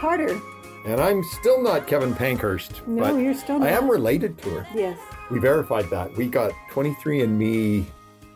Carter. 0.00 0.40
And 0.86 0.98
I'm 0.98 1.22
still 1.22 1.62
not 1.62 1.86
Kevin 1.86 2.14
Pankhurst. 2.14 2.86
No, 2.88 3.02
but 3.02 3.20
you're 3.20 3.34
still 3.34 3.62
I 3.62 3.68
am 3.68 3.88
related 3.90 4.38
to 4.38 4.50
her. 4.50 4.66
Yes. 4.74 4.98
We 5.30 5.38
verified 5.38 5.90
that. 5.90 6.16
We 6.16 6.26
got 6.26 6.52
23andMe 6.72 7.84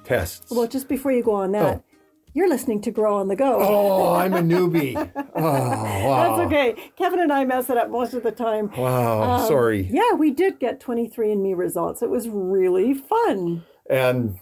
tests. 0.04 0.50
Well, 0.50 0.68
just 0.68 0.86
before 0.86 1.10
you 1.10 1.22
go 1.22 1.32
on 1.32 1.52
that, 1.52 1.76
Oh. 1.78 1.93
You're 2.34 2.48
listening 2.48 2.80
to 2.82 2.90
Grow 2.90 3.16
on 3.16 3.28
the 3.28 3.36
Go. 3.36 3.58
oh, 3.60 4.14
I'm 4.14 4.34
a 4.34 4.40
newbie. 4.42 4.94
Oh, 5.36 5.42
wow. 5.42 6.36
That's 6.38 6.46
okay. 6.46 6.90
Kevin 6.96 7.18
and 7.18 7.32
I 7.32 7.44
mess 7.44 7.68
it 7.68 7.76
up 7.76 7.90
most 7.90 8.14
of 8.14 8.22
the 8.22 8.30
time. 8.30 8.70
Wow, 8.76 9.22
Um, 9.40 9.48
sorry. 9.48 9.88
Yeah, 9.90 10.12
we 10.16 10.30
did 10.30 10.60
get 10.60 10.80
23andMe 10.80 11.56
results. 11.56 12.02
It 12.02 12.08
was 12.10 12.28
really 12.28 12.94
fun. 12.94 13.64
And 13.90 14.38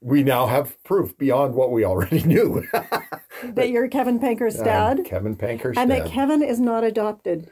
we 0.00 0.22
now 0.22 0.46
have 0.46 0.82
proof 0.82 1.16
beyond 1.18 1.54
what 1.54 1.72
we 1.72 1.84
already 1.84 2.22
knew. 2.24 2.66
That 3.42 3.68
you're 3.68 3.86
Kevin 3.88 4.18
Panker's 4.18 4.58
I'm 4.58 4.64
dad. 4.64 5.04
Kevin 5.04 5.36
Pankhurst. 5.36 5.78
And 5.78 5.90
that. 5.90 6.06
Kevin 6.06 6.42
is 6.42 6.58
not 6.58 6.84
adopted. 6.84 7.50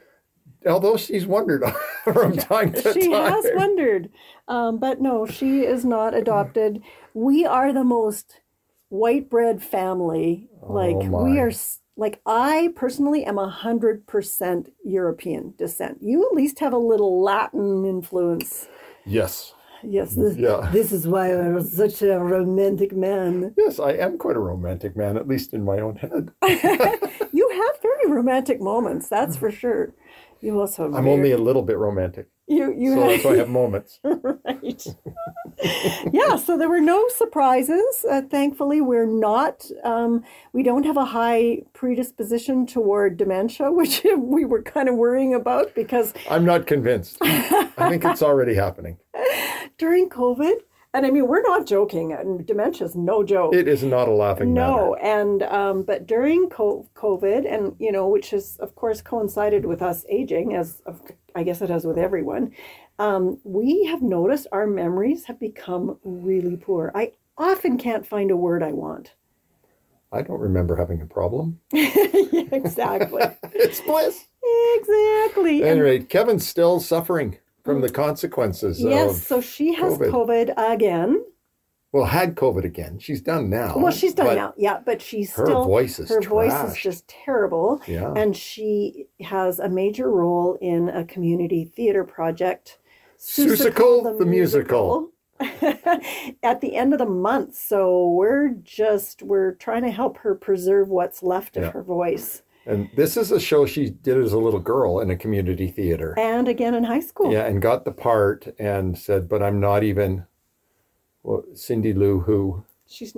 Although 0.65 0.97
she's 0.97 1.27
wondered 1.27 1.63
from 2.03 2.35
time 2.37 2.73
to 2.73 2.81
She 2.81 2.83
time. 2.83 3.01
She 3.01 3.11
has 3.11 3.45
wondered. 3.53 4.09
Um, 4.47 4.79
but 4.79 4.99
no, 4.99 5.27
she 5.27 5.59
is 5.61 5.85
not 5.85 6.15
adopted. 6.15 6.81
We 7.13 7.45
are 7.45 7.71
the 7.71 7.83
most 7.83 8.39
white 8.93 9.29
bread 9.29 9.61
family. 9.61 10.47
Oh 10.61 10.73
like, 10.73 10.95
we 10.97 11.07
Oh 11.07 11.25
my. 11.25 11.39
are, 11.39 11.51
like, 11.97 12.21
I 12.25 12.69
personally 12.75 13.25
am 13.25 13.37
a 13.37 13.49
100% 13.51 14.69
European 14.85 15.53
descent. 15.57 15.97
You 16.01 16.25
at 16.29 16.35
least 16.35 16.59
have 16.59 16.73
a 16.73 16.77
little 16.77 17.21
Latin 17.21 17.85
influence. 17.85 18.67
Yes. 19.05 19.53
Yes, 19.85 20.15
this, 20.15 20.37
Yeah. 20.37 20.69
this 20.71 20.91
is 20.93 21.05
why 21.07 21.33
I'm 21.33 21.61
such 21.61 22.01
a 22.01 22.17
romantic 22.19 22.95
man. 22.95 23.53
Yes, 23.57 23.79
I 23.79 23.91
am 23.93 24.17
quite 24.17 24.37
a 24.37 24.39
romantic 24.39 24.95
man, 24.95 25.17
at 25.17 25.27
least 25.27 25.53
in 25.53 25.65
my 25.65 25.79
own 25.79 25.95
head. 25.97 26.31
You 27.35 27.49
have 27.49 27.81
very 27.81 28.07
romantic 28.11 28.61
moments, 28.61 29.09
that's 29.09 29.35
for 29.35 29.49
sure. 29.51 29.93
You 30.39 30.59
also 30.61 30.83
have 30.83 30.93
I'm 30.93 31.03
very- 31.05 31.15
only 31.15 31.31
a 31.31 31.37
little 31.37 31.63
bit 31.63 31.77
romantic. 31.77 32.27
You 32.47 32.73
you 32.77 32.93
So 32.95 33.07
that's 33.07 33.23
why 33.23 33.31
I 33.33 33.37
have 33.37 33.49
moments. 33.61 33.99
right. 34.03 34.85
yeah, 36.11 36.35
so 36.35 36.57
there 36.57 36.69
were 36.69 36.81
no 36.81 37.07
surprises. 37.09 38.05
Uh, 38.09 38.21
thankfully, 38.29 38.81
we're 38.81 39.05
not, 39.05 39.69
um, 39.83 40.23
we 40.51 40.63
don't 40.63 40.85
have 40.85 40.97
a 40.97 41.05
high 41.05 41.61
predisposition 41.73 42.65
toward 42.65 43.17
dementia, 43.17 43.71
which 43.79 44.05
we 44.17 44.45
were 44.45 44.61
kind 44.61 44.89
of 44.89 44.95
worrying 44.95 45.33
about 45.33 45.73
because 45.75 46.13
I'm 46.29 46.45
not 46.45 46.67
convinced. 46.67 47.17
I 47.21 47.89
think 47.89 48.03
it's 48.05 48.21
already 48.21 48.55
happening. 48.55 48.97
during 49.77 50.09
COVID, 50.09 50.55
and 50.93 51.05
I 51.05 51.09
mean, 51.11 51.27
we're 51.27 51.41
not 51.41 51.65
joking, 51.65 52.13
and 52.13 52.45
dementia 52.45 52.85
is 52.87 52.95
no 52.95 53.23
joke. 53.23 53.53
It 53.55 53.67
is 53.67 53.83
not 53.83 54.07
a 54.07 54.11
laughing 54.11 54.53
No, 54.53 54.91
matter. 54.91 55.05
and 55.05 55.43
um, 55.43 55.83
but 55.83 56.05
during 56.05 56.49
COVID, 56.49 57.51
and 57.51 57.75
you 57.79 57.91
know, 57.91 58.07
which 58.07 58.29
has 58.31 58.57
of 58.59 58.75
course 58.75 59.01
coincided 59.01 59.65
with 59.65 59.81
us 59.81 60.05
aging, 60.09 60.55
as 60.55 60.81
of, 60.85 61.01
I 61.35 61.43
guess 61.43 61.61
it 61.61 61.69
has 61.69 61.85
with 61.85 61.97
everyone, 61.97 62.51
um, 62.99 63.39
we 63.43 63.85
have 63.85 64.01
noticed 64.01 64.47
our 64.51 64.67
memories 64.67 65.25
have 65.25 65.39
become 65.39 65.97
really 66.03 66.57
poor. 66.57 66.91
I 66.93 67.13
often 67.37 67.77
can't 67.77 68.05
find 68.05 68.31
a 68.31 68.37
word 68.37 68.63
I 68.63 68.71
want. 68.71 69.13
I 70.11 70.21
don't 70.21 70.39
remember 70.39 70.75
having 70.75 71.01
a 71.01 71.07
problem. 71.07 71.59
yeah, 71.71 71.89
exactly, 72.51 73.23
It's 73.53 73.81
bliss. 73.81 74.25
exactly. 74.75 75.63
At 75.63 75.69
any 75.69 75.81
rate, 75.81 76.09
Kevin's 76.09 76.47
still 76.47 76.79
suffering 76.79 77.39
from 77.63 77.81
the 77.81 77.89
consequences 77.89 78.79
yes, 78.79 79.25
so 79.25 79.41
she 79.41 79.73
has 79.73 79.97
COVID. 79.97 80.11
COVID, 80.11 80.73
again. 80.73 81.23
Well, 81.93 82.05
had 82.05 82.35
COVID 82.35 82.65
again. 82.65 82.99
She's 82.99 83.21
done 83.21 83.49
now. 83.49 83.77
Well, 83.77 83.93
she's 83.93 84.13
done 84.13 84.35
now, 84.35 84.53
yeah, 84.57 84.79
but 84.85 85.01
she's 85.01 85.33
her 85.35 85.45
still 85.45 85.63
voice 85.63 85.99
is 85.99 86.09
her 86.09 86.19
voice 86.21 86.51
is 86.69 86.75
just 86.75 87.07
terrible. 87.07 87.81
Yeah. 87.87 88.11
and 88.17 88.35
she 88.35 89.05
has 89.21 89.59
a 89.59 89.69
major 89.69 90.09
role 90.11 90.57
in 90.59 90.89
a 90.89 91.05
community 91.05 91.63
theater 91.63 92.03
project, 92.03 92.79
Seussical 93.17 94.17
the 94.19 94.25
musical. 94.25 95.11
at 96.43 96.61
the 96.61 96.75
end 96.75 96.93
of 96.93 96.99
the 96.99 97.05
month. 97.05 97.55
So 97.55 98.09
we're 98.11 98.49
just 98.63 99.21
we're 99.23 99.53
trying 99.55 99.83
to 99.83 99.91
help 99.91 100.17
her 100.19 100.35
preserve 100.35 100.89
what's 100.89 101.21
left 101.23 101.57
of 101.57 101.63
Yeah. 101.63 101.71
her 101.71 101.83
voice, 101.83 102.43
And 102.65 102.89
this 102.95 103.17
is 103.17 103.31
a 103.31 103.39
show 103.39 103.65
she 103.65 103.89
did 103.89 104.17
as 104.17 104.31
a 104.31 104.37
little 104.37 104.59
girl 104.59 104.99
in 104.99 105.09
a 105.09 105.17
community 105.17 105.67
theater. 105.69 106.13
and 106.17 106.47
again 106.47 106.73
in 106.75 106.83
high 106.85 107.01
school. 107.01 107.31
Yeah, 107.31 107.45
and 107.45 107.61
got 107.61 107.83
the 107.83 107.91
part 107.91 108.47
and 108.57 108.97
said, 108.97 109.27
but 109.27 109.43
I'm 109.43 109.59
not 109.59 109.83
even 109.83 110.25
well, 111.23 111.43
Cindy 111.53 111.93
Lou 111.93 112.19
who. 112.19 112.63
She's 112.87 113.15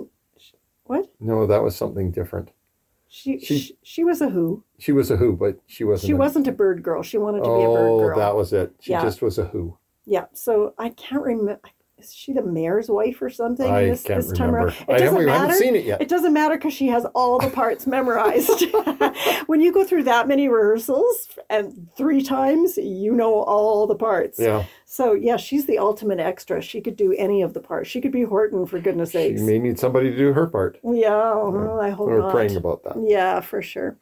what 0.84 1.10
No, 1.20 1.46
that 1.46 1.62
was 1.62 1.74
something 1.76 2.10
different. 2.12 2.50
she 3.08 3.38
She- 3.40 3.58
she, 3.58 3.76
she 3.82 4.04
was 4.04 4.20
a 4.20 4.28
who. 4.30 4.62
She 4.78 4.92
was 4.92 5.10
a 5.10 5.16
who, 5.16 5.34
but 5.36 5.58
she 5.66 5.84
wasn't. 5.84 6.06
She 6.08 6.12
a- 6.12 6.16
wasn't 6.16 6.46
a 6.46 6.52
bird 6.52 6.82
girl. 6.82 7.02
She 7.02 7.18
wanted 7.18 7.38
to 7.38 7.44
be 7.44 7.48
a 7.64 7.66
bird 7.66 7.74
girl. 7.74 7.94
Oh, 7.94 7.98
girl. 8.00 8.18
that 8.18 8.34
was 8.36 8.52
it. 8.52 8.72
She 8.80 8.92
Yeah. 8.92 9.02
just 9.02 9.20
was 9.22 9.38
a 9.38 9.44
who. 9.46 9.76
Yeah, 10.04 10.26
so 10.32 10.74
I 10.78 10.90
can't 10.90 11.22
remember. 11.24 11.60
Is 11.98 12.12
she 12.12 12.34
the 12.34 12.42
mayor's 12.42 12.90
wife 12.90 13.22
or 13.22 13.30
something? 13.30 13.66
I 13.70 13.86
this, 13.86 14.02
can't 14.02 14.20
this 14.20 14.30
time 14.36 14.50
remember. 14.54 14.68
around, 14.68 14.76
it 14.82 14.84
I 14.90 14.98
doesn't 14.98 15.06
haven't, 15.06 15.26
matter. 15.26 15.38
haven't 15.40 15.56
seen 15.56 15.76
it 15.76 15.84
yet. 15.86 16.02
It 16.02 16.08
doesn't 16.10 16.34
matter 16.34 16.56
because 16.56 16.74
she 16.74 16.88
has 16.88 17.06
all 17.14 17.38
the 17.38 17.48
parts 17.48 17.86
memorized. 17.96 18.64
when 19.46 19.62
you 19.62 19.72
go 19.72 19.82
through 19.82 20.02
that 20.02 20.28
many 20.28 20.46
rehearsals 20.48 21.28
and 21.48 21.88
three 21.96 22.22
times, 22.22 22.76
you 22.76 23.12
know 23.14 23.32
all 23.44 23.86
the 23.86 23.94
parts. 23.94 24.38
Yeah, 24.38 24.64
So 24.84 25.14
yeah, 25.14 25.38
she's 25.38 25.64
the 25.64 25.78
ultimate 25.78 26.20
extra. 26.20 26.60
She 26.60 26.82
could 26.82 26.96
do 26.96 27.14
any 27.16 27.40
of 27.40 27.54
the 27.54 27.60
parts. 27.60 27.88
She 27.88 28.02
could 28.02 28.12
be 28.12 28.24
Horton 28.24 28.66
for 28.66 28.78
goodness 28.78 29.12
she 29.12 29.18
sakes. 29.18 29.40
may 29.40 29.58
need 29.58 29.78
somebody 29.78 30.10
to 30.10 30.16
do 30.16 30.34
her 30.34 30.46
part. 30.46 30.78
Yeah, 30.84 31.08
well, 31.34 31.80
I 31.80 31.88
hope 31.90 32.08
We're 32.08 32.18
not. 32.20 32.30
praying 32.30 32.56
about 32.56 32.84
that. 32.84 32.96
Yeah, 33.02 33.40
for 33.40 33.62
sure. 33.62 33.96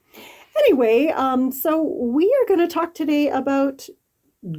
Anyway, 0.59 1.09
um, 1.15 1.53
so 1.53 1.81
we 1.83 2.27
are 2.43 2.47
going 2.49 2.61
to 2.67 2.73
talk 2.73 2.95
today 2.95 3.29
about 3.29 3.89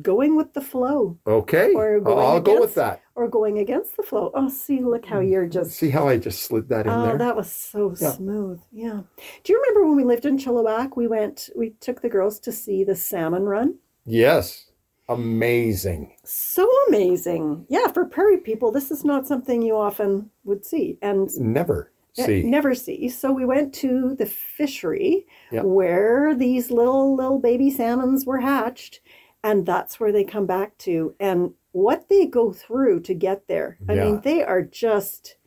going 0.01 0.35
with 0.35 0.53
the 0.53 0.61
flow 0.61 1.17
Okay, 1.27 1.73
Or 1.73 1.99
going 1.99 2.19
I'll 2.19 2.41
go 2.41 2.59
with 2.59 2.75
that. 2.75 3.01
or 3.15 3.27
going 3.27 3.59
against 3.59 3.95
the 3.97 4.03
flow. 4.03 4.31
Oh, 4.33 4.49
see, 4.49 4.79
look 4.81 5.05
how 5.05 5.21
hmm. 5.21 5.27
you're 5.27 5.47
just. 5.47 5.71
See 5.71 5.89
how 5.89 6.07
I 6.07 6.17
just 6.17 6.43
slid 6.43 6.67
that 6.69 6.85
in 6.87 6.91
there. 6.91 6.99
Oh, 6.99 7.05
there? 7.05 7.17
that 7.19 7.35
was 7.35 7.51
so 7.51 7.93
Yeah. 7.99 8.11
smooth. 8.11 8.59
Yeah. 8.71 9.01
Do 9.43 9.53
you 9.53 9.61
remember 9.61 9.87
when 9.87 9.95
we 9.97 10.03
lived 10.03 10.25
in 10.25 10.37
Chilliwack? 10.37 10.95
We 10.95 11.07
went. 11.07 11.49
We 11.55 11.71
took 11.79 12.01
the 12.01 12.09
girls 12.09 12.39
to 12.41 12.51
see 12.51 12.83
the 12.83 12.95
salmon 12.95 13.43
run. 13.43 13.75
Yes, 14.05 14.69
amazing. 15.09 16.13
So 16.23 16.69
amazing. 16.87 17.65
Yeah, 17.69 17.87
for 17.87 18.05
prairie 18.05 18.37
people, 18.39 18.71
this 18.71 18.91
is 18.91 19.03
not 19.05 19.27
something 19.27 19.61
you 19.61 19.75
often 19.75 20.29
would 20.43 20.65
see, 20.65 20.97
and 21.01 21.29
Never 21.39 21.91
eh, 22.17 22.25
see. 22.25 22.43
never 22.43 22.75
see. 22.75 23.09
So 23.09 23.31
we 23.31 23.45
went 23.45 23.73
to 23.75 24.15
the 24.15 24.25
fishery 24.25 25.25
Yeah. 25.51 25.61
where 25.63 26.35
these 26.35 26.71
little 26.71 27.15
little 27.15 27.39
baby 27.39 27.69
salmons 27.71 28.25
were 28.25 28.39
hatched, 28.39 29.01
and 29.45 29.63
that's 29.65 29.99
where 29.99 30.11
they 30.11 30.23
come 30.23 30.47
back 30.47 30.75
to. 30.79 31.13
And 31.19 31.53
what 31.71 32.09
they 32.09 32.25
go 32.25 32.51
through 32.51 33.01
to 33.01 33.13
get 33.13 33.47
there. 33.47 33.77
I 33.87 33.93
Yeah. 33.93 34.05
mean, 34.05 34.21
they 34.21 34.43
are 34.43 34.63
just 34.63 35.37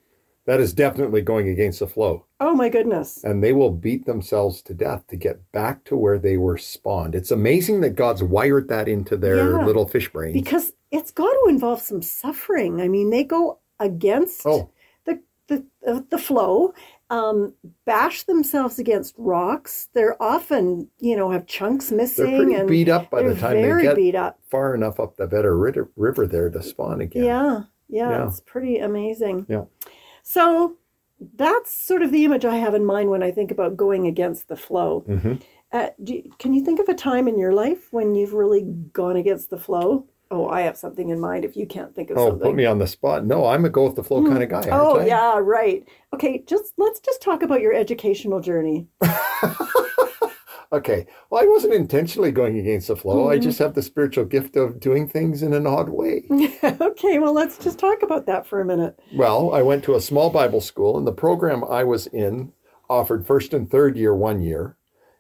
That 0.47 0.61
is 0.61 0.73
definitely 0.73 1.21
going 1.21 1.49
against 1.49 1.81
the 1.81 1.87
flow. 1.89 2.25
oh 2.41 2.55
my 2.55 2.69
goodness. 2.71 3.23
And 3.25 3.43
they 3.43 3.53
will 3.53 3.73
beat 3.73 4.07
themselves 4.07 4.63
to 4.63 4.73
death 4.73 5.07
to 5.09 5.17
get 5.17 5.51
back 5.53 5.85
to 5.85 5.97
where 5.97 6.19
they 6.19 6.37
were 6.39 6.57
spawned. 6.57 7.15
It's 7.17 7.33
amazing 7.33 7.81
that 7.83 7.97
God's 7.97 8.23
wired 8.23 8.69
that 8.69 8.87
into 8.89 9.17
their 9.17 9.37
Yeah. 9.59 9.67
little 9.67 9.87
fish 9.89 10.11
brains. 10.13 10.33
Because 10.35 10.73
it's 10.93 11.11
got 11.11 11.33
to 11.33 11.47
involve 11.49 11.83
some 11.83 12.01
suffering. 12.01 12.81
I 12.81 12.89
mean, 12.89 13.11
they 13.11 13.25
go 13.25 13.59
against 13.81 14.47
Oh. 14.47 14.71
the 15.05 15.21
the 15.49 15.65
uh, 15.87 16.01
the 16.09 16.19
flow, 16.19 16.73
um, 17.11 17.55
bash 17.87 18.25
themselves 18.25 18.79
against 18.79 19.15
rocks. 19.17 19.89
They're 19.95 20.21
often, 20.23 20.89
you 20.99 21.17
know, 21.17 21.31
have 21.31 21.47
chunks 21.47 21.91
missing 21.91 22.27
They're 22.27 22.37
pretty 22.39 22.55
and 22.55 22.69
beat 22.69 22.89
up 22.89 23.11
by 23.11 23.23
the 23.23 23.35
time 23.35 23.55
they 23.63 23.83
get 23.83 23.97
beat 23.97 24.15
up. 24.15 24.39
far 24.51 24.75
enough 24.75 25.01
up 25.01 25.17
the 25.17 25.27
Vedder 25.27 25.57
River, 25.57 25.91
river 25.97 26.27
there 26.27 26.51
to 26.51 26.63
spawn 26.63 27.01
again. 27.01 27.25
Yeah, 27.25 27.63
yeah, 27.89 28.11
Yeah. 28.11 28.27
it's 28.27 28.41
pretty 28.41 28.79
amazing. 28.79 29.47
Yeah. 29.49 29.65
So 30.23 30.77
that's 31.37 31.73
sort 31.73 32.03
of 32.03 32.13
the 32.13 32.25
image 32.25 32.45
I 32.45 32.57
have 32.57 32.75
in 32.75 32.85
mind 32.85 33.11
when 33.11 33.23
I 33.23 33.31
think 33.31 33.51
about 33.51 33.77
going 33.77 34.07
against 34.07 34.49
the 34.49 34.57
flow. 34.57 35.05
Mhm. 35.09 35.41
Uh, 35.73 35.89
do 36.03 36.23
can 36.39 36.55
you 36.55 36.65
think 36.65 36.79
of 36.81 36.89
a 36.89 36.95
time 36.95 37.27
in 37.29 37.39
your 37.39 37.53
life 37.53 37.93
when 37.93 38.15
you've 38.15 38.33
really 38.35 38.63
gone 38.93 39.17
against 39.17 39.51
the 39.51 39.59
flow? 39.59 40.05
Oh, 40.31 40.49
I 40.49 40.63
have 40.63 40.77
something 40.77 41.09
in 41.09 41.21
mind. 41.21 41.45
If 41.45 41.57
you 41.57 41.67
can't 41.67 41.95
think 41.95 42.11
of 42.11 42.17
something. 42.17 42.27
Oh, 42.27 42.31
something, 42.33 42.49
put 42.51 42.57
me 42.57 42.67
on 42.67 42.79
the 42.79 42.87
spot. 42.87 43.25
No, 43.25 43.47
I'm 43.47 43.65
a 43.65 43.71
go 43.71 43.85
with 43.85 43.97
the 43.97 44.05
flow 44.05 44.25
kind 44.25 44.43
of 44.43 44.49
guy. 44.49 44.69
Oh 44.71 44.99
I? 44.99 45.07
yeah, 45.07 45.39
right. 45.39 45.87
Okay, 46.13 46.45
just 46.47 46.75
let's 46.77 47.01
just 47.01 47.23
talk 47.23 47.43
about 47.43 47.61
your 47.61 47.73
educational 47.73 48.41
journey. 48.41 48.89
Okay. 50.73 51.07
Well, 51.31 51.43
I 51.43 51.47
wasn't 51.47 51.73
intentionally 51.73 52.31
going 52.31 52.59
against 52.59 52.89
the 52.89 52.97
flow. 52.97 53.25
Mm-hmm. 53.25 53.33
I 53.33 53.39
just 53.39 53.59
have 53.59 53.75
the 53.75 53.83
spiritual 53.83 54.25
gift 54.25 54.57
of 54.57 54.81
doing 54.81 55.09
things 55.09 55.43
in 55.43 55.55
an 55.55 55.67
odd 55.67 55.89
way. 55.89 56.25
okay, 56.63 57.19
well 57.19 57.33
let's 57.33 57.59
just 57.59 57.79
talk 57.79 58.03
about 58.03 58.27
that 58.27 58.47
for 58.47 58.61
a 58.61 58.65
minute. 58.65 58.99
Well, 59.15 59.55
I 59.55 59.63
went 59.63 59.83
to 59.85 59.95
a 59.95 60.01
small 60.01 60.31
Bible 60.31 60.61
school, 60.61 60.99
and 60.99 61.07
the 61.07 61.13
program 61.13 61.65
I 61.65 61.85
was 61.85 62.07
in 62.09 62.53
offered 62.91 63.27
first 63.27 63.55
and 63.55 63.71
third 63.71 63.97
year 63.97 64.15
one 64.15 64.43
year. 64.43 64.77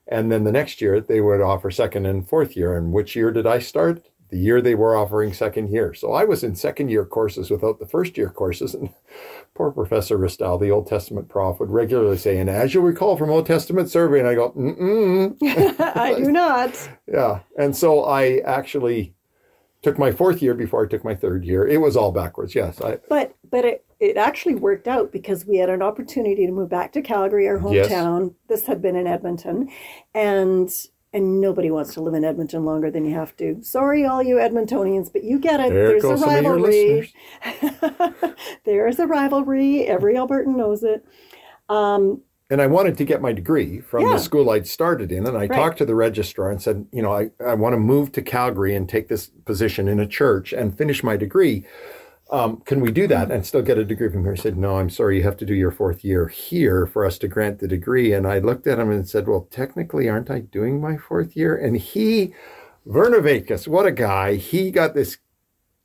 And 0.06 0.32
then 0.32 0.44
the 0.44 0.52
next 0.52 0.80
year, 0.80 1.00
they 1.00 1.20
would 1.20 1.40
offer 1.40 1.70
second 1.70 2.06
and 2.06 2.26
fourth 2.26 2.56
year. 2.56 2.76
And 2.76 2.92
which 2.92 3.14
year 3.14 3.30
did 3.30 3.46
I 3.46 3.58
start? 3.58 4.06
The 4.30 4.38
year 4.38 4.60
they 4.60 4.74
were 4.74 4.94
offering 4.96 5.32
second 5.32 5.70
year. 5.70 5.94
So 5.94 6.12
I 6.12 6.24
was 6.24 6.44
in 6.44 6.54
second 6.54 6.90
year 6.90 7.04
courses 7.04 7.50
without 7.50 7.78
the 7.78 7.86
first 7.86 8.18
year 8.18 8.28
courses. 8.28 8.74
And 8.74 8.90
poor 9.54 9.70
Professor 9.70 10.18
Ristal, 10.18 10.58
the 10.60 10.70
Old 10.70 10.86
Testament 10.86 11.28
prof, 11.28 11.58
would 11.60 11.70
regularly 11.70 12.18
say, 12.18 12.38
and 12.38 12.50
as 12.50 12.74
you 12.74 12.80
recall 12.80 13.16
from 13.16 13.30
Old 13.30 13.46
Testament 13.46 13.90
survey, 13.90 14.18
and 14.18 14.28
I 14.28 14.34
go, 14.34 14.50
mm-mm. 14.52 15.36
I 15.96 16.14
do 16.14 16.30
not. 16.30 16.88
Yeah. 17.06 17.40
And 17.58 17.74
so 17.76 18.04
I 18.04 18.38
actually 18.44 19.14
took 19.82 19.98
my 19.98 20.10
fourth 20.12 20.42
year 20.42 20.54
before 20.54 20.84
I 20.84 20.88
took 20.88 21.04
my 21.04 21.14
third 21.14 21.44
year. 21.44 21.66
It 21.66 21.80
was 21.80 21.96
all 21.96 22.12
backwards. 22.12 22.54
Yes. 22.54 22.80
I, 22.80 22.98
But 23.08 23.34
but 23.50 23.64
it, 23.64 23.84
it 24.00 24.16
actually 24.16 24.56
worked 24.56 24.86
out 24.88 25.10
because 25.12 25.46
we 25.46 25.56
had 25.56 25.70
an 25.70 25.82
opportunity 25.82 26.46
to 26.46 26.52
move 26.52 26.68
back 26.68 26.92
to 26.92 27.02
Calgary, 27.02 27.48
our 27.48 27.60
Yes. 27.72 27.88
hometown. 27.88 28.34
This 28.48 28.66
had 28.66 28.82
been 28.82 28.96
in 28.96 29.06
Edmonton, 29.06 29.70
and 30.14 30.68
and 31.12 31.40
nobody 31.40 31.70
wants 31.70 31.94
to 31.94 32.00
live 32.02 32.14
in 32.14 32.24
Edmonton 32.24 32.64
longer 32.64 32.90
than 32.90 33.04
you 33.04 33.14
have 33.14 33.36
to. 33.38 33.62
Sorry, 33.62 34.04
all 34.04 34.22
you 34.22 34.36
Edmontonians, 34.36 35.12
but 35.12 35.24
you 35.24 35.38
get 35.38 35.60
it. 35.60 35.70
there 35.70 35.88
There's 35.88 36.02
goes 36.02 36.20
a 36.20 36.24
some 36.24 36.36
of 36.36 36.42
your 36.42 36.56
rivalry. 36.56 37.12
There's 38.64 38.98
a 38.98 39.06
rivalry. 39.06 39.86
Every 39.86 40.14
Albertan 40.14 40.56
knows 40.56 40.82
it. 40.82 41.04
Um, 41.68 42.22
And 42.50 42.62
I 42.62 42.66
wanted 42.66 42.96
to 42.98 43.04
get 43.04 43.20
my 43.22 43.32
degree 43.32 43.80
from 43.80 44.04
Yeah. 44.04 44.14
the 44.16 44.18
school 44.22 44.50
I'd 44.50 44.66
started 44.66 45.12
in. 45.12 45.26
And 45.26 45.36
I 45.36 45.40
Right. 45.42 45.52
talked 45.52 45.78
to 45.78 45.84
the 45.86 45.94
registrar 45.94 46.50
and 46.50 46.60
said, 46.62 46.86
you 46.92 47.02
know, 47.02 47.12
I, 47.12 47.30
I 47.44 47.54
want 47.54 47.74
to 47.74 47.78
move 47.78 48.12
to 48.12 48.22
Calgary 48.22 48.74
and 48.74 48.88
take 48.88 49.08
this 49.08 49.26
position 49.44 49.86
in 49.88 50.00
a 50.00 50.06
church 50.06 50.52
and 50.52 50.76
finish 50.76 51.02
my 51.04 51.16
degree. 51.16 51.64
Um, 52.30 52.60
can 52.66 52.80
we 52.80 52.92
do 52.92 53.06
that 53.06 53.30
and 53.30 53.46
still 53.46 53.62
get 53.62 53.78
a 53.78 53.84
degree 53.84 54.10
from 54.10 54.22
here? 54.22 54.34
He 54.34 54.40
said, 54.40 54.58
no, 54.58 54.78
I'm 54.78 54.90
sorry, 54.90 55.16
you 55.16 55.22
have 55.22 55.38
to 55.38 55.46
do 55.46 55.54
your 55.54 55.70
fourth 55.70 56.04
year 56.04 56.28
here 56.28 56.86
for 56.86 57.06
us 57.06 57.16
to 57.18 57.28
grant 57.28 57.58
the 57.58 57.68
degree. 57.68 58.12
And 58.12 58.26
I 58.26 58.38
looked 58.38 58.66
at 58.66 58.78
him 58.78 58.90
and 58.90 59.08
said, 59.08 59.26
well, 59.26 59.48
technically, 59.50 60.08
aren't 60.08 60.30
I 60.30 60.40
doing 60.40 60.80
my 60.80 60.98
fourth 60.98 61.36
year? 61.36 61.56
And 61.56 61.76
he, 61.78 62.34
Werner 62.84 63.22
Vaitkus, 63.22 63.66
what 63.66 63.86
a 63.86 63.92
guy. 63.92 64.34
He 64.36 64.70
got 64.70 64.94
this 64.94 65.16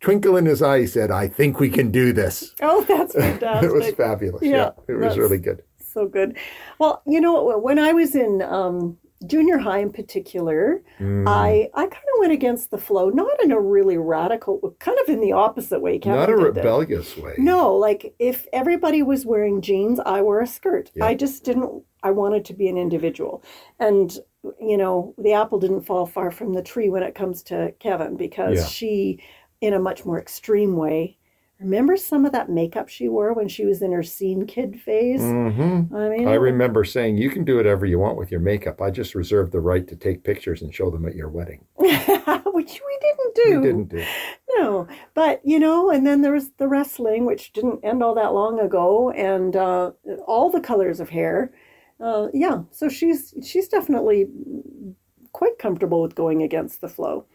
twinkle 0.01 0.35
in 0.35 0.45
his 0.45 0.61
eye. 0.61 0.79
He 0.81 0.87
said, 0.87 1.11
I 1.11 1.29
think 1.29 1.61
we 1.61 1.69
can 1.69 1.91
do 1.91 2.11
this. 2.11 2.53
oh, 2.61 2.83
that's 2.83 3.13
fantastic. 3.13 3.69
it 3.69 3.73
was 3.73 3.91
fabulous. 3.91 4.41
Yeah, 4.43 4.49
Yeah, 4.51 4.71
it 4.89 4.93
was 4.95 5.17
really 5.17 5.37
good. 5.37 5.63
so 5.79 6.07
good. 6.07 6.37
Well, 6.77 7.01
you 7.05 7.21
know, 7.21 7.57
when 7.57 7.79
I 7.79 7.93
was 7.93 8.15
in 8.15 8.41
um, 8.41 8.97
junior 9.25 9.57
high 9.57 9.79
in 9.79 9.91
particular, 9.91 10.83
Mm. 10.99 11.25
I 11.27 11.69
I 11.73 11.81
kind 11.87 11.93
of 12.13 12.19
went 12.19 12.31
against 12.33 12.71
the 12.71 12.77
flow, 12.77 13.09
not 13.09 13.41
in 13.43 13.51
a 13.51 13.59
really 13.59 13.97
radical, 13.97 14.75
kind 14.79 14.97
of 15.01 15.09
in 15.09 15.19
the 15.19 15.31
opposite 15.31 15.81
way. 15.81 15.99
Kevin 15.99 16.19
Not 16.19 16.29
a 16.29 16.35
did 16.35 16.41
it. 16.41 16.45
rebellious 16.45 17.17
way. 17.17 17.33
No, 17.37 17.75
like 17.75 18.13
if 18.19 18.47
everybody 18.53 19.01
was 19.03 19.25
wearing 19.25 19.61
jeans, 19.61 19.99
I 20.05 20.21
wore 20.21 20.41
a 20.41 20.47
skirt. 20.47 20.91
Yeah. 20.95 21.05
I 21.05 21.15
just 21.15 21.43
didn't. 21.43 21.83
I 22.03 22.11
wanted 22.11 22.43
to 22.45 22.53
be 22.53 22.67
an 22.67 22.77
individual, 22.77 23.43
and 23.79 24.17
you 24.59 24.77
know, 24.77 25.13
the 25.17 25.33
apple 25.33 25.57
didn't 25.59 25.81
fall 25.85 26.05
far 26.05 26.29
from 26.31 26.53
the 26.53 26.61
tree 26.61 26.89
when 26.89 27.03
it 27.03 27.15
comes 27.15 27.41
to 27.43 27.73
Kevin 27.79 28.17
because 28.17 28.57
Yeah. 28.57 28.65
she, 28.65 29.19
in 29.61 29.73
a 29.73 29.79
much 29.79 30.05
more 30.05 30.19
extreme 30.19 30.75
way. 30.75 31.17
Remember 31.59 31.95
some 31.95 32.25
of 32.25 32.31
that 32.33 32.49
makeup 32.49 32.89
she 32.89 33.07
wore 33.07 33.33
when 33.33 33.47
she 33.47 33.65
was 33.65 33.81
in 33.81 33.91
her 33.91 34.03
scene 34.03 34.45
kid 34.45 34.81
phase? 34.81 35.21
hmm 35.21 35.83
I 35.95 36.09
mean, 36.09 36.27
I 36.27 36.33
remember 36.33 36.83
saying, 36.83 37.17
"You 37.17 37.29
can 37.29 37.45
do 37.45 37.55
whatever 37.55 37.85
you 37.85 37.99
want 37.99 38.17
with 38.17 38.31
your 38.31 38.41
makeup. 38.41 38.81
I 38.81 38.91
just 38.91 39.15
reserve 39.15 39.51
the 39.51 39.61
right 39.61 39.87
to 39.87 39.95
take 39.95 40.23
pictures 40.23 40.61
and 40.61 40.73
show 40.73 40.89
them 40.89 41.05
at 41.05 41.15
your 41.15 41.29
wedding." 41.29 41.65
which 41.77 42.81
we 42.85 42.97
didn't 43.01 43.35
do. 43.35 43.59
We 43.59 43.67
didn't 43.67 43.89
do. 43.89 44.05
No, 44.57 44.87
but 45.13 45.41
you 45.43 45.59
know, 45.59 45.89
and 45.89 46.05
then 46.05 46.21
there 46.21 46.33
was 46.33 46.51
the 46.57 46.67
wrestling, 46.67 47.25
which 47.25 47.53
didn't 47.53 47.83
end 47.83 48.03
all 48.03 48.15
that 48.15 48.33
long 48.33 48.59
ago, 48.59 49.11
and 49.11 49.55
uh, 49.55 49.91
all 50.27 50.49
the 50.49 50.61
colors 50.61 50.99
of 50.99 51.09
hair. 51.09 51.53
Uh, 51.99 52.27
yeah, 52.33 52.63
so 52.71 52.89
she's 52.89 53.33
she's 53.45 53.67
definitely 53.67 54.27
quite 55.31 55.57
comfortable 55.59 56.01
with 56.01 56.15
going 56.15 56.41
against 56.41 56.81
the 56.81 56.89
flow. 56.89 57.25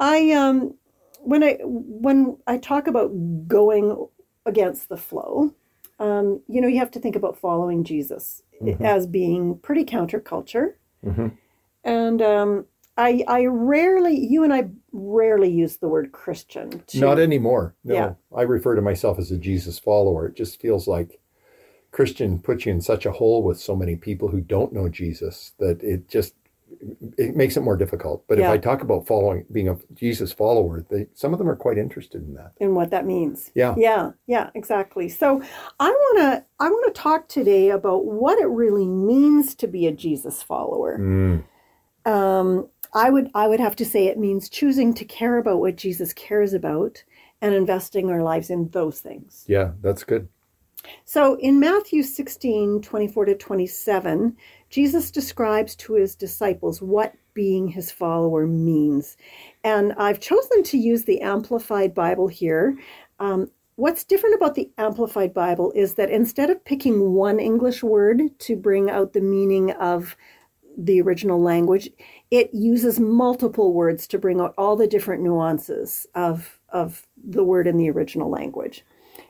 I 0.00 0.32
um 0.32 0.74
when 1.24 1.42
I 1.42 1.58
when 1.64 2.36
I 2.46 2.58
talk 2.58 2.86
about 2.86 3.08
going 3.48 4.08
against 4.46 4.88
the 4.88 4.96
flow, 4.96 5.54
um, 5.98 6.42
you 6.48 6.60
know, 6.60 6.68
you 6.68 6.78
have 6.78 6.90
to 6.92 7.00
think 7.00 7.16
about 7.16 7.38
following 7.38 7.84
Jesus 7.84 8.42
Mhm. 8.60 8.80
as 8.84 9.06
being 9.06 9.58
pretty 9.58 9.84
counterculture. 9.84 10.74
hmm 11.02 11.28
And 11.84 12.22
um, 12.22 12.66
I, 12.96 13.24
I 13.26 13.46
rarely, 13.46 14.16
you 14.18 14.44
and 14.44 14.52
I 14.52 14.68
rarely 14.92 15.50
use 15.50 15.78
the 15.78 15.88
word 15.88 16.12
Christian. 16.12 16.82
To, 16.88 16.98
Not 16.98 17.18
anymore. 17.18 17.74
No, 17.84 17.94
Yeah. 17.94 18.14
I 18.36 18.42
refer 18.42 18.74
to 18.74 18.82
myself 18.82 19.18
as 19.18 19.30
a 19.30 19.38
Jesus 19.38 19.78
follower. 19.78 20.26
It 20.26 20.34
just 20.34 20.60
feels 20.60 20.86
like 20.86 21.20
Christian 21.90 22.38
puts 22.38 22.66
you 22.66 22.72
in 22.72 22.80
such 22.80 23.06
a 23.06 23.12
hole 23.12 23.42
with 23.42 23.58
so 23.60 23.74
many 23.76 23.96
people 23.96 24.28
who 24.28 24.40
don't 24.40 24.72
know 24.72 24.88
Jesus 24.88 25.52
that 25.58 25.82
it 25.82 26.08
just 26.08 26.34
it 27.18 27.36
makes 27.36 27.56
it 27.56 27.60
more 27.60 27.76
difficult. 27.76 28.24
But 28.28 28.38
Yeah. 28.38 28.46
if 28.46 28.50
I 28.52 28.58
talk 28.58 28.82
about 28.82 29.06
following, 29.06 29.44
being 29.50 29.68
a 29.68 29.76
Jesus 29.94 30.32
follower, 30.32 30.84
they, 30.90 31.06
some 31.14 31.32
of 31.32 31.38
them 31.38 31.48
are 31.48 31.56
quite 31.56 31.78
interested 31.78 32.22
in 32.22 32.34
that. 32.34 32.52
and 32.60 32.74
what 32.74 32.90
that 32.90 33.06
means. 33.06 33.50
Yeah. 33.54 33.74
Yeah, 33.76 34.12
yeah, 34.26 34.50
exactly. 34.54 35.08
So 35.08 35.42
I 35.80 35.88
want 35.90 36.18
to 36.18 36.44
I 36.60 36.68
want 36.68 36.94
to 36.94 37.00
talk 37.00 37.28
today 37.28 37.70
about 37.70 38.04
what 38.04 38.38
it 38.38 38.46
really 38.48 38.86
means 38.86 39.54
to 39.56 39.66
be 39.66 39.86
a 39.86 39.92
Jesus 39.92 40.42
follower. 40.42 40.98
Mm. 40.98 41.44
Um, 42.04 42.68
I 42.94 43.10
would 43.10 43.30
I 43.34 43.48
would 43.48 43.60
have 43.60 43.76
to 43.76 43.84
say 43.84 44.06
it 44.06 44.18
means 44.18 44.48
choosing 44.48 44.94
to 44.94 45.04
care 45.04 45.38
about 45.38 45.60
what 45.60 45.76
Jesus 45.76 46.12
cares 46.12 46.52
about 46.52 47.04
and 47.40 47.54
investing 47.54 48.10
our 48.10 48.22
lives 48.22 48.50
in 48.50 48.68
those 48.70 49.00
things. 49.00 49.44
Yeah, 49.48 49.72
that's 49.80 50.04
good. 50.04 50.28
So 51.04 51.34
in 51.36 51.60
Matthew 51.60 52.02
16, 52.02 52.82
24 52.82 53.24
to 53.26 53.34
27, 53.34 54.36
Jesus 54.70 55.10
describes 55.10 55.76
to 55.76 55.94
his 55.94 56.14
disciples 56.14 56.82
what 56.82 57.14
being 57.34 57.68
his 57.68 57.90
follower 57.90 58.46
means. 58.46 59.16
And 59.64 59.92
I've 59.94 60.20
chosen 60.20 60.62
to 60.64 60.78
use 60.78 61.04
the 61.04 61.20
Amplified 61.20 61.94
Bible 61.94 62.28
here. 62.28 62.76
Um, 63.18 63.50
what's 63.76 64.04
different 64.04 64.34
about 64.34 64.54
the 64.54 64.70
Amplified 64.78 65.32
Bible 65.32 65.72
is 65.74 65.94
that 65.94 66.10
instead 66.10 66.50
of 66.50 66.64
picking 66.64 67.12
one 67.12 67.40
English 67.40 67.82
word 67.82 68.22
to 68.40 68.56
bring 68.56 68.90
out 68.90 69.12
the 69.12 69.20
meaning 69.20 69.70
of 69.72 70.16
the 70.76 71.00
original 71.00 71.40
language, 71.40 71.90
it 72.30 72.52
uses 72.54 72.98
multiple 72.98 73.72
words 73.74 74.06
to 74.06 74.18
bring 74.18 74.40
out 74.40 74.54
all 74.56 74.76
the 74.76 74.86
different 74.86 75.22
nuances 75.22 76.06
of, 76.14 76.58
of 76.70 77.06
the 77.22 77.44
word 77.44 77.66
in 77.66 77.76
the 77.76 77.90
original 77.90 78.30
language. 78.30 78.84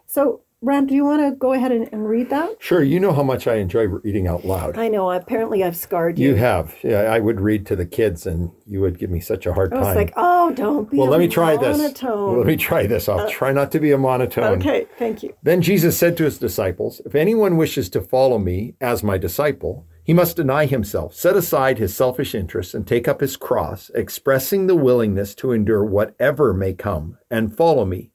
So, 0.07 0.43
Rand, 0.65 0.89
do 0.89 0.95
you 0.95 1.05
want 1.05 1.21
to 1.23 1.37
go 1.37 1.55
ahead 1.55 1.73
and, 1.73 1.89
and 1.93 2.09
read 2.09 2.31
that? 2.31 2.63
Sure, 2.63 2.85
you 2.85 3.01
know 3.01 3.13
how 3.13 3.25
much 3.25 3.49
I 3.49 3.57
enjoy 3.57 3.83
reading 3.83 4.29
out 4.29 4.45
loud. 4.45 4.79
I 4.79 4.87
know. 4.87 5.11
Apparently, 5.11 5.65
I've 5.65 5.77
scarred 5.77 6.21
you. 6.21 6.31
You 6.31 6.35
have. 6.37 6.77
Yeah, 6.85 7.01
I 7.01 7.19
would 7.19 7.41
read 7.41 7.67
to 7.67 7.77
the 7.77 7.85
kids 7.85 8.27
and 8.27 8.53
you 8.65 8.81
would 8.81 8.97
give 8.97 9.11
me 9.11 9.19
such 9.19 9.45
a 9.45 9.53
hard 9.53 9.73
time. 9.73 9.83
I 9.83 9.87
was 9.89 9.97
like, 9.97 10.13
oh, 10.17 10.53
don't 10.53 10.89
be 10.89 10.99
well, 10.99 11.09
a 11.09 11.11
let 11.11 11.19
me 11.19 11.27
try 11.27 11.57
this. 11.57 11.79
monotone. 11.79 12.39
Let 12.39 12.47
me 12.47 12.57
try 12.57 12.87
this. 12.87 13.09
I'll 13.09 13.21
uh, 13.21 13.31
try 13.31 13.51
not 13.51 13.73
to 13.73 13.81
be 13.81 13.91
a 13.91 13.99
monotone. 13.99 14.61
Okay, 14.61 14.87
thank 14.99 15.25
you. 15.25 15.35
Then 15.43 15.63
Jesus 15.63 15.99
said 15.99 16.17
to 16.19 16.25
his 16.25 16.39
disciples, 16.39 17.01
If 17.05 17.17
anyone 17.17 17.57
wishes 17.57 17.91
to 17.91 18.01
follow 18.01 18.39
me 18.39 18.77
as 18.81 19.03
my 19.03 19.19
disciple, 19.19 19.89
he 20.05 20.13
must 20.13 20.37
deny 20.37 20.67
himself, 20.67 21.15
set 21.15 21.37
aside 21.37 21.79
his 21.79 21.95
selfish 21.95 22.37
interests, 22.37 22.75
and 22.75 22.87
take 22.87 23.09
up 23.09 23.21
his 23.21 23.37
cross, 23.37 23.91
expressing 23.95 24.67
the 24.69 24.77
willingness 24.77 25.35
to 25.37 25.53
endure 25.53 25.85
whatever 25.85 26.55
may 26.55 26.73
come, 26.73 27.19
and 27.31 27.57
follow 27.57 27.85
me, 27.85 28.12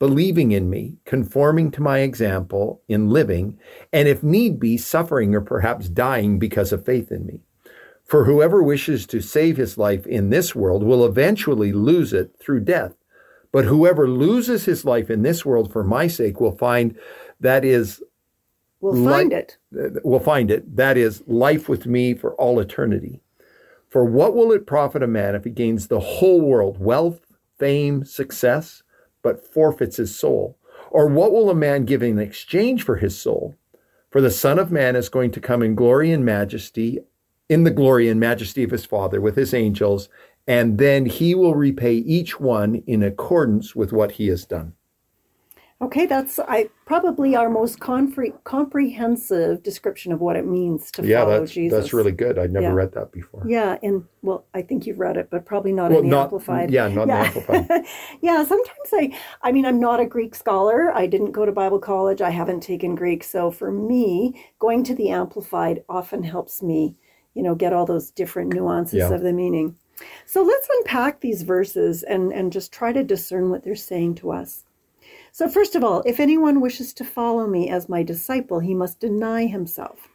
believing 0.00 0.50
in 0.50 0.68
me, 0.68 0.96
conforming 1.04 1.70
to 1.70 1.82
my 1.82 1.98
example 2.00 2.82
in 2.88 3.10
living, 3.10 3.56
and 3.92 4.08
if 4.08 4.22
need 4.24 4.58
be, 4.58 4.76
suffering 4.76 5.34
or 5.34 5.40
perhaps 5.42 5.88
dying 5.88 6.40
because 6.40 6.72
of 6.72 6.84
faith 6.84 7.12
in 7.12 7.24
me. 7.26 7.38
For 8.04 8.24
whoever 8.24 8.60
wishes 8.60 9.06
to 9.06 9.20
save 9.20 9.56
his 9.56 9.78
life 9.78 10.04
in 10.06 10.30
this 10.30 10.54
world 10.56 10.82
will 10.82 11.04
eventually 11.06 11.72
lose 11.72 12.12
it 12.12 12.34
through 12.40 12.60
death. 12.60 12.94
But 13.52 13.66
whoever 13.66 14.08
loses 14.08 14.64
his 14.64 14.84
life 14.84 15.10
in 15.10 15.22
this 15.22 15.44
world 15.44 15.70
for 15.70 15.84
my 15.84 16.06
sake 16.08 16.40
will 16.40 16.56
find 16.56 16.96
that 17.38 17.64
is 17.64 18.02
Like- 18.80 19.12
find 19.12 19.32
it. 19.34 19.58
will 20.02 20.18
find 20.20 20.50
it 20.50 20.76
that 20.76 20.96
is 20.96 21.22
life 21.26 21.68
with 21.68 21.86
me 21.86 22.14
for 22.14 22.32
all 22.34 22.58
eternity. 22.58 23.20
For 23.88 24.04
what 24.04 24.34
will 24.34 24.50
it 24.52 24.66
profit 24.66 25.02
a 25.02 25.06
man 25.06 25.34
if 25.34 25.44
he 25.44 25.50
gains 25.50 25.88
the 25.88 26.00
whole 26.00 26.40
world, 26.40 26.80
wealth, 26.80 27.20
fame, 27.58 28.04
success, 28.04 28.82
but 29.22 29.44
forfeits 29.44 29.96
his 29.96 30.16
soul? 30.16 30.56
Or 30.90 31.06
what 31.06 31.32
will 31.32 31.50
a 31.50 31.54
man 31.54 31.84
give 31.84 32.02
in 32.02 32.18
exchange 32.18 32.84
for 32.84 32.96
his 32.96 33.18
soul? 33.18 33.54
For 34.10 34.20
the 34.20 34.30
Son 34.30 34.58
of 34.58 34.72
Man 34.72 34.96
is 34.96 35.08
going 35.08 35.30
to 35.32 35.40
come 35.40 35.62
in 35.62 35.74
glory 35.74 36.10
and 36.10 36.24
majesty, 36.24 36.98
in 37.48 37.64
the 37.64 37.70
glory 37.70 38.08
and 38.08 38.18
majesty 38.18 38.62
of 38.64 38.70
his 38.70 38.84
Father 38.84 39.20
with 39.20 39.36
his 39.36 39.54
angels, 39.54 40.08
and 40.46 40.78
then 40.78 41.06
he 41.06 41.34
will 41.34 41.54
repay 41.54 41.94
each 41.94 42.40
one 42.40 42.82
in 42.86 43.02
accordance 43.02 43.76
with 43.76 43.92
what 43.92 44.12
he 44.12 44.28
has 44.28 44.44
done. 44.44 44.74
Okay, 45.82 46.04
that's 46.04 46.38
I 46.38 46.68
probably 46.84 47.34
our 47.34 47.48
most 47.48 47.80
compre- 47.80 48.34
comprehensive 48.44 49.62
description 49.62 50.12
of 50.12 50.20
what 50.20 50.36
it 50.36 50.46
means 50.46 50.90
to 50.90 51.06
Yeah, 51.06 51.24
follow 51.24 51.40
that's 51.40 51.52
Jesus. 51.52 51.78
that's 51.78 51.92
really 51.94 52.12
good. 52.12 52.38
I'd 52.38 52.52
never 52.52 52.66
Yeah. 52.66 52.72
read 52.74 52.92
that 52.92 53.12
before. 53.12 53.42
Yeah, 53.46 53.78
and 53.82 54.04
well, 54.22 54.44
I 54.52 54.60
think 54.60 54.86
you've 54.86 54.98
read 55.00 55.16
it, 55.16 55.28
but 55.30 55.46
probably 55.46 55.72
not 55.72 55.90
Well, 55.90 56.00
in 56.00 56.04
the 56.04 56.10
not 56.10 56.24
amplified. 56.24 56.70
yeah, 56.70 56.88
not 56.88 57.06
the 57.06 57.14
amplified. 57.14 57.84
yeah, 58.20 58.44
sometimes 58.44 58.90
I 58.92 59.16
I 59.42 59.52
mean 59.52 59.64
I'm 59.64 59.80
not 59.80 60.00
a 60.00 60.04
Greek 60.06 60.34
scholar. 60.34 60.92
I 60.94 61.06
didn't 61.06 61.32
go 61.32 61.46
to 61.46 61.52
Bible 61.52 61.78
college. 61.78 62.20
I 62.20 62.30
haven't 62.30 62.60
taken 62.62 62.94
Greek. 62.94 63.24
So 63.24 63.50
for 63.50 63.72
me, 63.72 64.34
going 64.58 64.84
to 64.84 64.94
the 64.94 65.08
amplified 65.08 65.82
often 65.88 66.22
helps 66.24 66.62
me, 66.62 66.94
you 67.32 67.42
know, 67.42 67.54
get 67.54 67.72
all 67.72 67.86
those 67.86 68.10
different 68.10 68.52
nuances 68.52 68.98
Yeah. 68.98 69.14
of 69.14 69.22
the 69.22 69.32
meaning. 69.32 69.76
So 70.26 70.42
let's 70.42 70.68
unpack 70.70 71.20
these 71.20 71.40
verses 71.40 72.02
and 72.02 72.34
and 72.34 72.52
just 72.52 72.70
try 72.70 72.92
to 72.92 73.02
discern 73.02 73.48
what 73.48 73.64
they're 73.64 73.74
saying 73.74 74.16
to 74.16 74.30
us. 74.32 74.64
So 75.32 75.48
first 75.48 75.74
of 75.74 75.84
all, 75.84 76.02
if 76.06 76.20
anyone 76.20 76.60
wishes 76.60 76.92
to 76.94 77.04
follow 77.04 77.46
me 77.46 77.68
as 77.70 77.88
my 77.88 78.02
disciple, 78.02 78.60
he 78.60 78.74
must 78.74 79.00
deny 79.00 79.46
himself. 79.46 80.08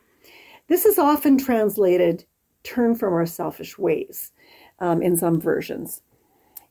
This 0.68 0.86
is 0.86 1.00
often 1.00 1.38
translated 1.38 2.26
turn 2.64 2.96
from 2.96 3.14
our 3.14 3.26
selfish 3.26 3.78
ways 3.78 4.32
um, 4.80 5.02
in 5.02 5.16
some 5.16 5.40
versions. 5.40 6.02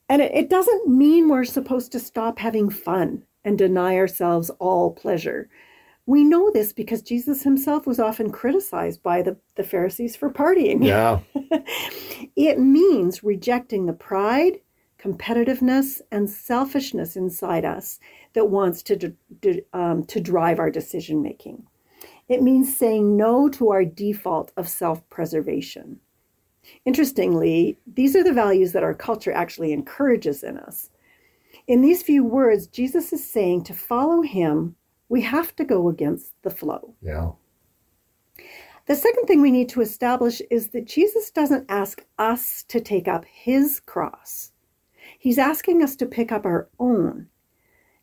And 0.08 0.20
it, 0.20 0.32
it 0.34 0.50
doesn't 0.50 0.88
mean 0.88 1.28
we're 1.28 1.44
supposed 1.44 1.92
to 1.92 2.00
stop 2.00 2.38
having 2.38 2.68
fun 2.70 3.22
and 3.44 3.56
deny 3.56 3.96
ourselves 3.96 4.50
all 4.58 4.92
pleasure. 4.92 5.48
We 6.06 6.24
know 6.24 6.50
this 6.50 6.72
because 6.72 7.00
Jesus 7.00 7.42
himself 7.42 7.86
was 7.86 7.98
often 7.98 8.30
criticized 8.30 9.02
by 9.02 9.22
the, 9.22 9.38
the 9.54 9.64
Pharisees 9.64 10.16
for 10.16 10.30
partying. 10.30 10.84
Yeah, 10.84 11.20
It 12.36 12.58
means 12.58 13.22
rejecting 13.22 13.86
the 13.86 13.92
pride, 13.92 14.60
competitiveness, 15.04 16.00
and 16.10 16.30
selfishness 16.30 17.16
inside 17.16 17.64
us 17.64 18.00
that 18.32 18.46
wants 18.46 18.82
to, 18.82 19.14
um, 19.72 20.04
to 20.04 20.20
drive 20.20 20.58
our 20.58 20.70
decision 20.70 21.22
making. 21.22 21.66
It 22.28 22.42
means 22.42 22.74
saying 22.74 23.16
no 23.16 23.48
to 23.50 23.70
our 23.70 23.84
default 23.84 24.52
of 24.56 24.68
self 24.68 25.06
preservation. 25.10 26.00
Interestingly, 26.86 27.78
these 27.86 28.16
are 28.16 28.24
the 28.24 28.32
values 28.32 28.72
that 28.72 28.82
our 28.82 28.94
culture 28.94 29.32
actually 29.32 29.72
encourages 29.72 30.42
in 30.42 30.56
us. 30.56 30.88
In 31.66 31.82
these 31.82 32.02
few 32.02 32.24
words, 32.24 32.66
Jesus 32.66 33.12
is 33.12 33.28
saying 33.28 33.64
to 33.64 33.74
follow 33.74 34.22
him, 34.22 34.74
we 35.10 35.20
have 35.20 35.54
to 35.56 35.64
go 35.64 35.90
against 35.90 36.32
the 36.42 36.50
flow. 36.50 36.94
yeah, 37.02 37.32
The 38.86 38.96
second 38.96 39.26
thing 39.26 39.42
we 39.42 39.50
need 39.50 39.68
to 39.70 39.82
establish 39.82 40.40
is 40.50 40.68
that 40.68 40.86
Jesus 40.86 41.30
doesn't 41.30 41.66
ask 41.68 42.04
us 42.18 42.64
to 42.68 42.80
take 42.80 43.06
up 43.06 43.26
his 43.26 43.80
cross. 43.80 44.52
He's 45.24 45.38
asking 45.38 45.82
us 45.82 45.96
to 45.96 46.04
pick 46.04 46.30
up 46.30 46.44
our 46.44 46.68
own. 46.78 47.28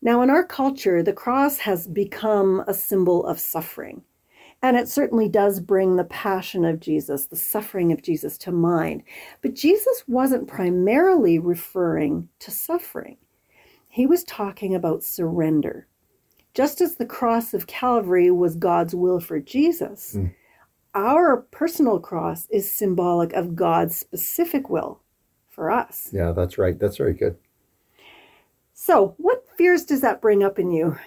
Now, 0.01 0.23
in 0.23 0.31
our 0.31 0.43
culture, 0.43 1.03
the 1.03 1.13
cross 1.13 1.59
has 1.59 1.85
become 1.85 2.63
a 2.65 2.73
symbol 2.73 3.27
of 3.27 3.39
suffering. 3.39 4.01
And 4.63 4.75
it 4.75 4.89
certainly 4.89 5.29
does 5.29 5.59
bring 5.59 5.97
the 5.97 6.03
passion 6.03 6.65
of 6.65 6.79
Jesus, 6.79 7.27
the 7.27 7.35
suffering 7.35 7.91
of 7.91 8.01
Jesus 8.01 8.39
to 8.39 8.51
mind. 8.51 9.03
But 9.43 9.53
Jesus 9.53 10.03
wasn't 10.07 10.47
primarily 10.47 11.37
referring 11.37 12.27
to 12.39 12.49
suffering, 12.49 13.17
he 13.87 14.07
was 14.07 14.23
talking 14.23 14.73
about 14.73 15.03
surrender. 15.03 15.85
Just 16.55 16.81
as 16.81 16.95
the 16.95 17.05
cross 17.05 17.53
of 17.53 17.67
Calvary 17.67 18.31
was 18.31 18.55
God's 18.55 18.95
will 18.95 19.19
for 19.19 19.39
Jesus, 19.39 20.13
hmm. 20.13 20.29
our 20.95 21.43
personal 21.51 21.99
cross 21.99 22.47
is 22.49 22.73
symbolic 22.73 23.31
of 23.33 23.55
God's 23.55 23.95
specific 23.95 24.71
will 24.71 25.01
for 25.51 25.69
us. 25.69 26.09
yeah. 26.11 26.31
That's 26.31 26.57
right. 26.57 26.79
That's 26.79 26.97
very 26.97 27.13
good. 27.13 27.37
So, 28.73 29.13
what 29.17 29.45
fears 29.57 29.83
does 29.85 30.01
that 30.01 30.21
bring 30.21 30.43
up 30.43 30.57
in 30.57 30.71
you? 30.71 30.97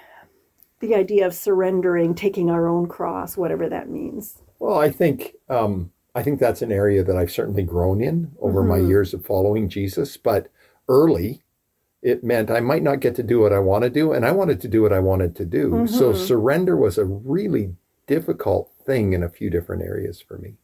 The 0.81 0.95
idea 0.95 1.27
of 1.27 1.35
surrendering, 1.35 2.15
taking 2.15 2.51
our 2.51 2.69
own 2.69 2.87
cross, 2.87 3.37
whatever 3.37 3.69
that 3.69 3.89
means. 3.89 4.39
Well, 4.59 4.79
I 4.79 4.91
think 4.91 5.35
um, 5.49 5.91
I 6.15 6.23
think 6.23 6.39
that's 6.39 6.63
an 6.63 6.71
area 6.73 7.03
that 7.03 7.17
I've 7.17 7.33
certainly 7.33 7.63
grown 7.65 8.01
in 8.03 8.33
over 8.41 8.63
my 8.63 8.79
Mhm. 8.79 8.89
years 8.89 9.15
of 9.15 9.25
following 9.27 9.69
Jesus. 9.69 10.17
But 10.17 10.49
early, 10.89 11.43
it 12.03 12.23
meant 12.23 12.51
I 12.51 12.61
might 12.61 12.83
not 12.83 13.01
get 13.01 13.15
to 13.17 13.23
do 13.23 13.41
what 13.41 13.53
I 13.53 13.59
want 13.61 13.83
to 13.85 13.91
do, 13.91 14.13
and 14.13 14.25
I 14.27 14.31
wanted 14.31 14.61
to 14.61 14.69
do 14.69 14.83
what 14.83 14.93
I 14.93 15.01
wanted 15.01 15.35
to 15.37 15.45
do. 15.45 15.87
So 15.87 16.13
Mhm. 16.13 16.17
surrender 16.17 16.77
was 16.77 16.99
a 16.99 17.05
really 17.05 17.75
difficult 18.07 18.71
thing 18.85 19.15
in 19.15 19.23
a 19.23 19.29
few 19.31 19.49
different 19.51 19.83
areas 19.83 20.21
for 20.21 20.37
me. 20.39 20.57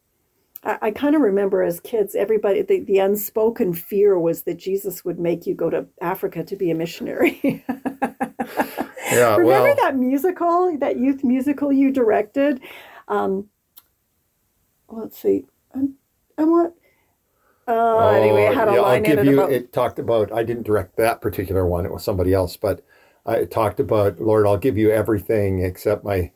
I, 0.63 0.77
I 0.81 0.91
kind 0.91 1.15
of 1.15 1.21
remember 1.21 1.63
as 1.63 1.79
kids, 1.79 2.15
everybody, 2.15 2.61
the, 2.63 2.81
the 2.81 2.99
unspoken 2.99 3.73
fear 3.73 4.17
was 4.19 4.43
that 4.43 4.57
Jesus 4.57 5.05
would 5.05 5.19
make 5.19 5.45
you 5.47 5.55
go 5.55 5.69
to 5.69 5.87
Africa 6.01 6.43
to 6.43 6.55
be 6.55 6.71
a 6.71 6.75
missionary. 6.75 7.65
Yeah, 9.09 9.37
Remember 9.37 9.69
well, 9.69 9.83
that 9.83 9.95
musical, 9.97 10.77
that 10.79 10.97
youth 10.97 11.23
musical 11.23 11.71
you 11.71 11.91
directed? 11.91 12.61
Um, 13.07 13.47
let's 14.89 15.19
see. 15.19 15.45
I, 15.75 15.81
I 16.37 16.43
want. 16.43 16.73
Uh, 17.67 18.09
anyway, 18.09 18.45
it 18.45 18.53
had 18.53 18.67
a 18.67 18.73
Oh, 18.73 18.75
yeah, 18.75 18.81
line 18.81 18.89
I'll 18.95 19.01
give 19.01 19.23
you. 19.23 19.41
about. 19.41 19.49
It 19.49 19.73
talked 19.73 19.99
about. 19.99 20.31
I 20.31 20.43
didn't 20.43 20.63
direct 20.63 20.97
that 20.97 21.21
particular 21.21 21.65
one. 21.65 21.85
It 21.85 21.91
was 21.91 22.03
somebody 22.03 22.33
else, 22.33 22.57
but 22.57 22.83
I 23.25 23.45
talked 23.45 23.79
about 23.79 24.19
Lord. 24.19 24.47
I'll 24.47 24.57
give 24.57 24.77
you 24.77 24.91
everything 24.91 25.63
except 25.63 26.03
my 26.03 26.31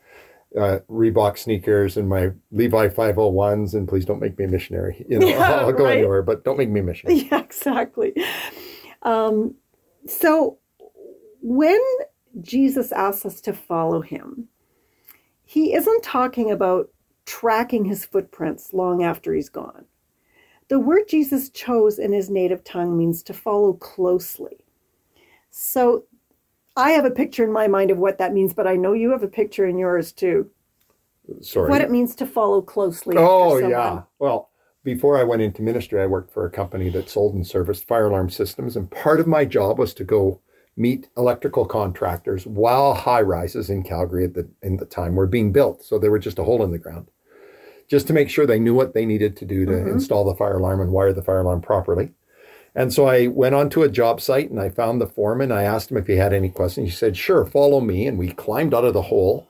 uh, 0.58 0.80
Reebok 0.90 1.38
sneakers 1.38 1.98
and 1.98 2.10
my 2.10 2.32
Levi 2.52 2.88
501s, 2.90 3.74
and 3.74 3.88
please 3.88 4.06
don't 4.06 4.20
make 4.22 4.38
me 4.38 4.46
a 4.46 4.48
missionary. 4.48 5.06
You 5.10 5.20
know, 5.20 5.28
Yeah, 5.30 5.54
I'll 5.56 5.74
go 5.74 5.86
right. 5.86 5.98
anywhere, 6.00 6.22
but 6.24 6.44
don't 6.44 6.58
make 6.58 6.70
me 6.70 6.80
a 6.82 6.84
missionary. 6.84 7.22
Yeah, 7.32 7.42
exactly. 7.42 8.14
Um, 9.04 9.56
so 10.08 10.60
when 11.42 11.82
Jesus 12.42 12.92
asks 12.92 13.26
us 13.26 13.42
to 13.42 13.54
follow 13.54 14.02
him, 14.02 14.50
he 15.46 15.74
isn't 15.74 16.04
talking 16.04 16.52
about 16.52 16.90
tracking 17.26 17.86
his 17.86 18.06
footprints 18.06 18.74
long 18.74 19.04
after 19.04 19.34
he's 19.34 19.50
gone. 19.50 19.86
The 20.68 20.80
word 20.80 21.04
Jesus 21.08 21.50
chose 21.50 22.00
in 22.00 22.12
his 22.12 22.30
native 22.30 22.64
tongue 22.64 22.98
means 22.98 23.22
to 23.24 23.34
follow 23.34 23.74
closely. 23.74 24.58
So 25.52 26.06
I 26.76 26.92
have 26.92 27.06
a 27.06 27.12
picture 27.12 27.44
in 27.44 27.52
my 27.52 27.68
mind 27.68 27.92
of 27.92 27.98
what 27.98 28.18
that 28.18 28.34
means, 28.34 28.54
but 28.54 28.68
I 28.68 28.76
know 28.76 28.94
you 28.94 29.12
have 29.12 29.24
a 29.24 29.28
picture 29.28 29.66
in 29.66 29.78
yours 29.78 30.12
too. 30.12 30.50
Sorry. 31.42 31.70
What 31.70 31.82
it 31.82 31.90
means 31.90 32.16
to 32.16 32.26
follow 32.26 32.62
closely. 32.62 33.16
Oh 33.18 33.58
yeah. 33.58 34.04
Well, 34.20 34.50
before 34.84 35.18
I 35.18 35.24
went 35.24 35.42
into 35.42 35.62
ministry, 35.64 36.02
I 36.02 36.06
worked 36.06 36.32
for 36.32 36.46
a 36.46 36.52
company 36.52 36.90
that 36.90 37.10
sold 37.10 37.34
and 37.34 37.48
serviced 37.48 37.88
fire 37.88 38.08
alarm 38.08 38.30
systems, 38.30 38.76
and 38.76 38.92
part 38.92 39.20
of 39.20 39.26
my 39.28 39.46
job 39.46 39.80
was 39.80 39.94
to 39.96 40.04
go 40.04 40.42
meet 40.78 41.08
electrical 41.18 41.66
contractors 41.66 42.46
while 42.46 42.94
high 42.94 43.22
rises 43.22 43.70
in 43.70 43.82
Calgary 43.82 44.26
at 44.26 44.34
the 44.34 44.48
in 44.62 44.78
the 44.78 44.86
time 44.86 45.16
were 45.16 45.26
being 45.26 45.52
built. 45.52 45.84
So 45.84 45.98
they 45.98 46.10
were 46.10 46.20
just 46.20 46.38
a 46.38 46.44
hole 46.44 46.62
in 46.64 46.72
the 46.72 46.78
ground, 46.78 47.10
just 47.88 48.06
to 48.08 48.14
make 48.14 48.30
sure 48.30 48.46
they 48.46 48.60
knew 48.60 48.76
what 48.76 48.94
they 48.94 49.06
needed 49.06 49.38
to 49.38 49.46
do 49.46 49.66
to 49.66 49.72
Mhm. 49.72 49.94
install 49.94 50.26
the 50.26 50.36
fire 50.36 50.58
alarm 50.58 50.82
and 50.82 50.92
wire 50.92 51.14
the 51.14 51.24
fire 51.24 51.40
alarm 51.40 51.62
properly. 51.62 52.12
And 52.76 52.94
so 52.94 53.06
I 53.06 53.28
went 53.28 53.56
onto 53.56 53.84
a 53.84 53.90
job 53.90 54.20
site 54.20 54.50
and 54.50 54.60
I 54.60 54.70
found 54.70 55.00
the 55.00 55.08
foreman. 55.08 55.52
I 55.52 55.64
asked 55.64 55.92
him 55.92 55.98
if 55.98 56.08
he 56.08 56.18
had 56.18 56.34
any 56.34 56.50
questions. 56.50 56.90
He 56.90 56.96
said, 56.96 57.16
"Sure, 57.16 57.46
follow 57.46 57.80
me." 57.80 58.06
And 58.06 58.18
we 58.18 58.32
climbed 58.32 58.74
out 58.74 58.84
of 58.84 58.94
the 58.94 59.04
hole. 59.04 59.48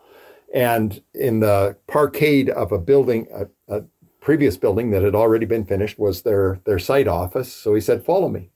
And 0.53 1.01
in 1.13 1.39
the 1.39 1.75
parkade 1.87 2.49
of 2.49 2.71
a 2.71 2.77
building, 2.77 3.27
a, 3.33 3.47
a 3.67 3.83
previous 4.21 4.57
building 4.57 4.91
that 4.91 5.03
had 5.03 5.15
already 5.15 5.45
been 5.45 5.65
finished 5.65 5.97
was 5.97 6.21
their 6.21 6.61
their 6.65 6.79
site 6.79 7.07
office. 7.07 7.51
So 7.51 7.73
he 7.73 7.81
said, 7.81 8.05
"Follow 8.05 8.29
me." 8.29 8.51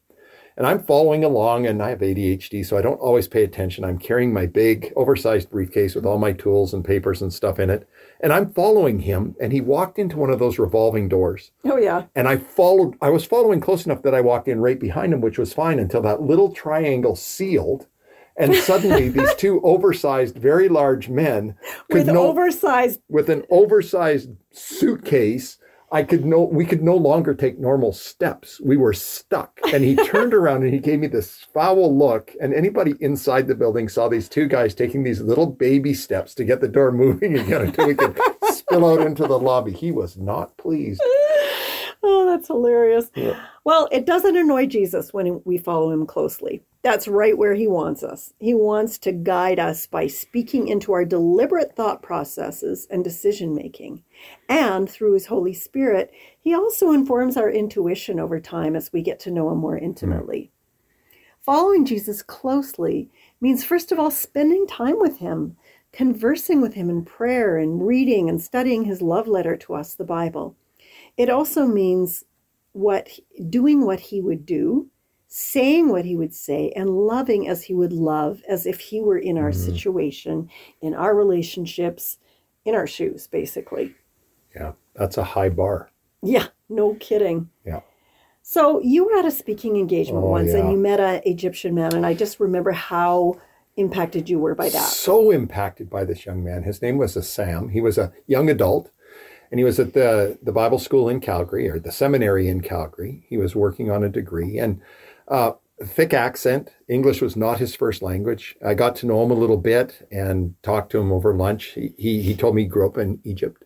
And 0.60 0.68
I'm 0.68 0.84
following 0.84 1.24
along, 1.24 1.66
and 1.68 1.82
I 1.82 1.92
have 1.92 2.00
ADHD, 2.00 2.66
so 2.66 2.78
I 2.78 2.82
don't 2.82 3.00
always 3.00 3.30
pay 3.30 3.46
attention. 3.46 3.86
I'm 3.86 3.98
carrying 3.98 4.34
my 4.34 4.46
big, 4.46 4.92
oversized 4.98 5.50
briefcase 5.50 5.96
with 5.96 6.06
all 6.06 6.18
my 6.18 6.34
tools 6.34 6.74
and 6.74 6.84
papers 6.84 7.22
and 7.22 7.32
stuff 7.32 7.60
in 7.60 7.70
it, 7.70 7.88
and 8.20 8.34
I'm 8.34 8.51
following 8.51 9.00
him. 9.00 9.38
And 9.39 9.54
he 9.54 9.62
walked 9.62 9.98
into 9.98 10.18
one 10.18 10.30
of 10.30 10.38
those 10.38 10.60
revolving 10.60 11.08
doors, 11.08 11.51
Oh, 11.63 11.78
yeah. 11.78 12.08
and 12.13 12.28
I 12.28 12.36
followed. 12.36 12.96
I 13.01 13.10
was 13.10 13.24
following 13.24 13.62
close 13.62 13.86
enough 13.86 14.01
that 14.01 14.13
I 14.13 14.20
walked 14.20 14.50
in 14.50 14.60
right 14.60 14.78
behind 14.78 15.13
him, 15.13 15.22
which 15.22 15.39
was 15.39 15.54
fine 15.54 15.80
until 15.80 16.01
that 16.01 16.24
little 16.24 16.51
triangle 16.51 17.16
sealed, 17.16 17.88
and 18.36 18.54
suddenly 18.54 19.08
these 19.18 19.34
two 19.36 19.62
oversized, 19.62 20.36
very 20.38 20.68
large 20.68 21.08
men 21.08 21.56
With 21.89 22.08
no 22.08 22.28
oversized 22.28 23.00
with 23.08 23.30
an 23.30 23.46
oversized 23.50 24.32
suitcase 24.51 25.58
i 25.91 26.03
could 26.03 26.25
no 26.25 26.43
we 26.43 26.65
could 26.65 26.84
no 26.84 26.96
longer 26.96 27.34
take 27.34 27.60
normal 27.60 27.91
steps 27.93 28.60
we 28.62 28.77
were 28.77 28.93
stuck 28.93 29.60
and 29.74 29.84
he 29.84 29.96
turned 30.08 30.34
around 30.34 30.63
and 30.63 30.74
he 30.74 30.79
gave 30.79 31.00
me 31.00 31.08
this 31.08 31.46
foul 31.53 31.96
look 31.98 32.34
and 32.41 32.53
anybody 32.53 32.93
inside 33.00 33.48
the 33.48 33.55
building 33.55 33.89
saw 33.89 34.08
these 34.08 34.29
two 34.29 34.48
guys 34.48 34.75
taking 34.75 35.03
these 35.03 35.22
little 35.22 35.48
baby 35.48 35.93
steps 35.93 36.34
to 36.34 36.43
get 36.46 36.62
the 36.62 36.67
door 36.67 36.91
moving 36.91 37.38
again 37.38 37.62
until 37.62 37.88
we 37.88 37.96
could 37.96 38.19
spill 38.50 38.86
out 38.86 39.05
into 39.05 39.25
the 39.27 39.39
lobby 39.39 39.72
he 39.72 39.91
was 39.91 40.17
not 40.17 40.55
pleased 40.58 41.01
Oh, 42.01 42.25
that's 42.25 42.48
hilarious. 42.48 43.12
Yeah. 43.13 43.39
Well, 43.65 43.89
it 43.91 44.05
doesn't 44.05 44.38
annoy 44.38 44.67
Jesus 44.67 45.13
when 45.13 45.41
we 45.43 45.58
follow 45.58 45.91
him 45.91 46.05
closely. 46.05 46.63
That's 46.81 47.09
right 47.09 47.38
where 47.38 47.55
he 47.55 47.67
wants 47.67 48.03
us. 48.03 48.33
He 48.39 48.53
wants 48.53 48.98
to 49.00 49.12
guide 49.12 49.59
us 49.59 49.86
by 49.86 50.07
speaking 50.07 50.69
into 50.69 50.93
our 50.93 51.03
deliberate 51.03 51.75
thought 51.75 52.01
processes 52.01 52.88
and 52.89 53.03
decision 53.03 53.53
making. 53.53 54.03
And 54.48 54.89
through 54.89 55.13
his 55.13 55.25
Holy 55.25 55.53
Spirit, 55.53 56.12
he 56.39 56.53
also 56.53 56.91
informs 56.91 57.36
our 57.36 57.50
intuition 57.51 58.17
over 58.17 58.39
time 58.39 58.77
as 58.77 58.93
we 58.93 59.01
get 59.01 59.19
to 59.21 59.31
know 59.31 59.51
him 59.51 59.57
more 59.57 59.77
intimately. 59.77 60.39
Mm-hmm. 60.39 61.43
following 61.43 61.86
Jesus 61.86 62.21
closely 62.21 63.09
means, 63.41 63.63
first 63.63 63.91
of 63.91 64.00
all, 64.00 64.12
spending 64.12 64.67
time 64.67 65.00
with 65.00 65.17
him, 65.17 65.57
conversing 65.91 66.62
with 66.62 66.75
him 66.75 66.89
in 66.89 67.03
prayer 67.03 67.57
and 67.57 67.86
reading 67.86 68.29
and 68.29 68.41
studying 68.41 68.86
his 68.86 69.01
love 69.01 69.27
letter 69.27 69.57
to 69.57 69.74
us, 69.74 69.95
the 69.95 70.05
Bible. 70.05 70.55
It 71.17 71.29
also 71.29 71.65
means 71.65 72.24
what 72.71 73.09
doing 73.50 73.86
what 73.86 74.00
he 74.00 74.21
would 74.21 74.45
do, 74.45 74.89
saying 75.31 75.89
what 75.89 76.05
he 76.05 76.15
would 76.15 76.33
say, 76.33 76.74
and 76.75 76.89
loving 76.89 77.48
as 77.48 77.63
he 77.63 77.74
would 77.74 77.93
love, 77.93 78.41
as 78.50 78.65
if 78.65 78.79
he 78.79 79.00
were 79.00 79.17
in 79.17 79.38
our 79.38 79.51
mm-hmm. 79.51 79.71
situation, 79.71 80.50
in 80.81 80.95
our 80.95 81.15
relationships, 81.15 82.17
in 82.65 82.74
our 82.74 82.88
shoes, 82.88 83.27
basically. 83.27 83.95
Yeah, 84.55 84.74
that's 84.95 85.17
a 85.17 85.24
high 85.24 85.50
bar. 85.50 85.91
Yeah, 86.24 86.48
no 86.67 86.95
kidding. 86.95 87.50
Yeah. 87.63 87.81
So 88.41 88.81
you 88.81 89.05
were 89.05 89.19
at 89.19 89.25
a 89.25 89.31
speaking 89.31 89.77
engagement 89.77 90.25
Oh, 90.25 90.29
once, 90.29 90.51
and 90.51 90.71
you 90.71 90.77
met 90.77 91.00
an 91.00 91.21
Egyptian 91.25 91.75
man, 91.75 91.93
and 91.93 92.07
I 92.07 92.15
just 92.15 92.39
remember 92.39 92.71
how 92.71 93.39
impacted 93.77 94.29
you 94.29 94.39
were 94.39 94.55
by 94.55 94.69
that. 94.69 94.88
So 94.88 95.29
impacted 95.29 95.91
by 95.91 96.05
this 96.05 96.25
young 96.25 96.43
man. 96.43 96.63
His 96.63 96.81
name 96.81 96.98
was 96.98 97.13
Sam. 97.27 97.69
He 97.69 97.81
was 97.81 98.00
a 98.00 98.12
young 98.25 98.50
adult, 98.50 98.89
and 99.51 99.59
he 99.59 99.63
was 99.63 99.79
at 99.79 99.93
the 99.93 100.39
the 100.41 100.51
Bible 100.51 100.79
school 100.79 101.07
in 101.07 101.19
Calgary 101.19 101.69
or 101.69 101.77
the 101.77 101.91
seminary 101.91 102.48
in 102.48 102.62
Calgary. 102.62 103.24
He 103.29 103.38
was 103.38 103.55
working 103.55 103.91
on 103.91 104.03
a 104.03 104.09
degree 104.09 104.57
and 104.57 104.81
uh, 105.29 105.51
thick 105.83 106.13
accent. 106.13 106.71
English 106.88 107.21
was 107.21 107.36
not 107.36 107.59
his 107.59 107.75
first 107.75 108.01
language. 108.01 108.55
I 108.65 108.74
got 108.74 108.95
to 108.98 109.05
know 109.05 109.24
him 109.24 109.31
a 109.31 109.36
little 109.36 109.57
bit 109.57 110.07
and 110.12 110.55
talked 110.63 110.91
to 110.91 111.00
him 111.00 111.12
over 111.12 111.33
lunch. 111.33 111.65
He 111.75 111.93
he, 111.98 112.21
he 112.21 112.36
told 112.36 112.55
me 112.55 112.63
he 112.63 112.67
grew 112.67 112.86
up 112.88 112.98
in 112.98 113.19
Egypt. 113.24 113.63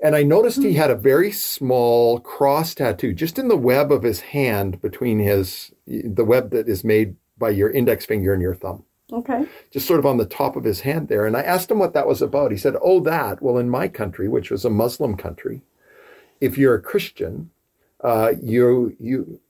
And 0.00 0.14
I 0.14 0.22
noticed 0.22 0.62
he 0.62 0.74
had 0.74 0.90
a 0.90 0.96
very 0.96 1.32
small 1.32 2.20
cross 2.20 2.74
tattoo 2.74 3.14
just 3.14 3.38
in 3.38 3.48
the 3.48 3.56
web 3.56 3.90
of 3.90 4.02
his 4.02 4.20
hand 4.20 4.82
between 4.82 5.18
his 5.18 5.72
the 5.86 6.24
web 6.24 6.50
that 6.50 6.68
is 6.68 6.84
made 6.84 7.16
by 7.38 7.50
your 7.50 7.70
index 7.70 8.04
finger 8.04 8.32
and 8.32 8.42
your 8.42 8.54
thumb 8.54 8.84
Okay. 9.12 9.46
just 9.70 9.86
sort 9.86 10.00
of 10.00 10.06
on 10.06 10.16
the 10.18 10.26
top 10.26 10.56
of 10.56 10.64
his 10.64 10.80
hand 10.80 11.08
there. 11.08 11.26
And 11.26 11.36
I 11.36 11.42
asked 11.42 11.70
him 11.70 11.78
what 11.78 11.94
that 11.94 12.06
was 12.06 12.20
about. 12.20 12.50
He 12.50 12.56
said, 12.58 12.76
Oh, 12.82 13.00
that. 13.00 13.40
Well, 13.42 13.58
in 13.58 13.70
my 13.70 13.86
country, 13.88 14.28
which 14.28 14.50
was 14.50 14.64
a 14.64 14.70
Muslim 14.70 15.16
country, 15.16 15.62
if 16.40 16.58
you're 16.58 16.74
a 16.74 16.82
Christian, 16.82 17.50
uh, 18.02 18.32
you, 18.42 18.96
you, 18.98 19.40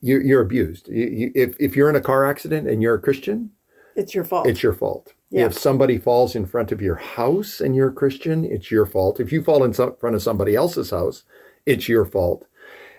you, 0.00 0.20
you're 0.20 0.42
abused. 0.42 0.88
You, 0.88 1.06
you, 1.06 1.32
if, 1.34 1.56
if 1.58 1.76
you're 1.76 1.90
in 1.90 1.96
a 1.96 2.00
car 2.00 2.24
accident 2.24 2.68
and 2.68 2.82
you're 2.82 2.94
a 2.94 3.00
Christian, 3.00 3.50
It's 3.96 4.14
your 4.14 4.24
fault. 4.24 4.46
it's 4.46 4.62
your 4.62 4.72
fault. 4.72 5.12
Yeah. 5.30 5.46
If 5.46 5.58
somebody 5.58 5.98
falls 5.98 6.36
in 6.36 6.46
front 6.46 6.70
of 6.70 6.80
your 6.80 6.96
house 6.96 7.60
and 7.60 7.74
you're 7.74 7.88
a 7.88 7.92
Christian, 7.92 8.44
it's 8.44 8.70
your 8.70 8.86
fault. 8.86 9.18
If 9.18 9.32
you 9.32 9.42
fall 9.42 9.64
in 9.64 9.72
front 9.72 10.14
of 10.14 10.22
somebody 10.22 10.54
else's 10.54 10.90
house, 10.90 11.24
it's 11.66 11.88
your 11.88 12.04
fault. 12.04 12.46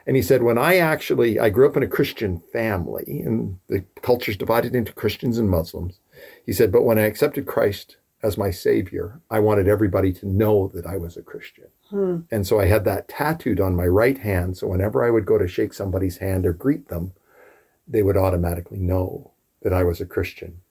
And 0.08 0.16
he 0.16 0.22
said, 0.22 0.44
when 0.44 0.58
I 0.58 0.78
actually, 0.78 1.40
I 1.40 1.50
grew 1.50 1.68
up 1.68 1.78
in 1.78 1.84
a 1.84 1.88
Christian 1.88 2.42
family 2.54 3.22
and 3.26 3.58
the 3.70 3.86
culture's 4.02 4.38
divided 4.38 4.76
into 4.76 4.94
Christians 4.94 5.38
and 5.38 5.50
Muslims. 5.50 6.00
He 6.46 6.54
said, 6.54 6.72
but 6.72 6.84
when 6.84 7.00
I 7.00 7.04
accepted 7.04 7.46
Christ 7.48 7.98
as 8.24 8.38
my 8.38 8.50
savior, 8.50 9.22
I 9.30 9.40
wanted 9.40 9.68
everybody 9.68 10.12
to 10.14 10.28
know 10.28 10.70
that 10.74 10.86
I 10.86 10.98
was 10.98 11.18
a 11.18 11.22
Christian. 11.22 11.68
And 12.32 12.48
so 12.48 12.60
I 12.60 12.66
had 12.66 12.84
that 12.86 13.08
tattooed 13.08 13.60
on 13.60 13.76
my 13.76 13.86
right 13.86 14.18
hand. 14.18 14.58
So 14.58 14.68
whenever 14.68 15.06
I 15.06 15.12
would 15.12 15.26
go 15.26 15.38
to 15.38 15.48
shake 15.48 15.74
somebody's 15.74 16.18
hand 16.18 16.46
or 16.46 16.52
greet 16.52 16.90
them, 16.90 17.14
they 17.88 18.02
would 18.02 18.18
automatically 18.18 18.80
know 18.80 19.32
that 19.62 19.72
I 19.72 19.84
was 19.84 20.02
a 20.02 20.06
Christian. 20.06 20.62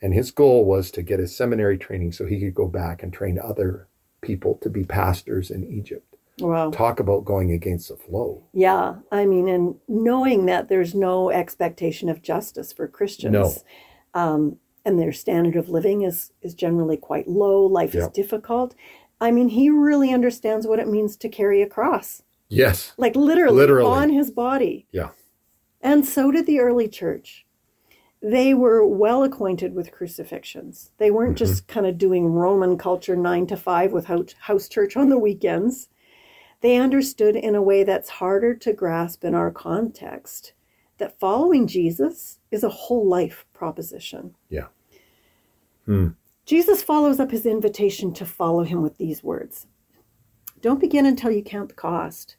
And 0.00 0.14
his 0.14 0.30
goal 0.30 0.64
was 0.64 0.90
to 0.92 1.02
get 1.02 1.18
his 1.18 1.36
seminary 1.36 1.76
training 1.76 2.12
so 2.12 2.24
he 2.24 2.40
could 2.40 2.54
go 2.54 2.66
back 2.66 3.02
and 3.02 3.12
train 3.12 3.38
other 3.38 3.88
people 4.20 4.54
to 4.62 4.70
be 4.70 4.84
pastors 4.84 5.50
in 5.50 5.64
Egypt. 5.70 6.16
wow. 6.38 6.70
Talk 6.70 6.98
about 6.98 7.24
going 7.24 7.52
against 7.52 7.88
the 7.88 7.96
flow. 7.96 8.44
Yeah. 8.52 8.96
I 9.12 9.26
mean, 9.26 9.48
and 9.48 9.76
knowing 9.86 10.46
that 10.46 10.68
there's 10.68 10.94
no 10.94 11.30
expectation 11.30 12.08
of 12.08 12.22
justice 12.22 12.72
for 12.72 12.88
Christians. 12.88 13.32
No. 13.32 13.52
Um, 14.14 14.58
and 14.88 14.98
their 14.98 15.12
standard 15.12 15.54
of 15.54 15.68
living 15.68 16.02
is 16.02 16.32
is 16.42 16.54
generally 16.54 16.96
quite 16.96 17.28
low. 17.28 17.64
Life 17.64 17.94
is 17.94 18.08
difficult. 18.08 18.74
I 19.20 19.30
mean, 19.30 19.48
he 19.50 19.68
really 19.68 20.12
understands 20.12 20.66
what 20.66 20.78
it 20.78 20.88
means 20.88 21.16
to 21.16 21.28
carry 21.28 21.60
a 21.60 21.68
cross, 21.68 22.22
Yes. 22.48 22.92
like 22.96 23.16
literally, 23.16 23.56
Literally. 23.56 23.90
on 23.90 24.10
his 24.10 24.30
body. 24.30 24.86
Yeah. 24.92 25.10
And 25.80 26.06
so 26.06 26.30
did 26.30 26.46
the 26.46 26.60
early 26.60 26.88
church. 26.88 27.44
They 28.22 28.54
were 28.54 28.84
well 28.86 29.22
acquainted 29.22 29.74
with 29.74 29.92
crucifixions. 29.92 30.90
They 30.98 31.10
weren't 31.10 31.36
mm-hmm. 31.36 31.44
just 31.44 31.68
kind 31.68 31.86
of 31.86 31.98
doing 31.98 32.26
Roman 32.26 32.76
culture 32.78 33.14
nine 33.16 33.46
to 33.48 33.56
five 33.56 33.92
with 33.92 34.06
house 34.06 34.68
church 34.68 34.96
on 34.96 35.08
the 35.08 35.18
weekends. 35.18 35.88
They 36.60 36.76
understood 36.76 37.36
in 37.36 37.54
a 37.54 37.62
way 37.62 37.84
that's 37.84 38.08
harder 38.08 38.54
to 38.54 38.72
grasp 38.72 39.24
in 39.24 39.34
our 39.34 39.52
context 39.52 40.52
that 40.98 41.18
following 41.20 41.68
Jesus 41.68 42.38
is 42.50 42.64
a 42.64 42.68
whole 42.68 43.06
life 43.06 43.46
proposition. 43.52 44.34
Yeah. 44.48 44.66
Hmm. 45.88 46.08
Jesus 46.44 46.82
follows 46.82 47.18
up 47.18 47.30
his 47.30 47.46
invitation 47.46 48.12
to 48.12 48.26
follow 48.26 48.62
him 48.62 48.82
with 48.82 48.98
these 48.98 49.24
words 49.24 49.66
Don't 50.60 50.80
begin 50.80 51.06
until 51.06 51.30
you 51.30 51.42
count 51.42 51.70
the 51.70 51.74
cost. 51.74 52.36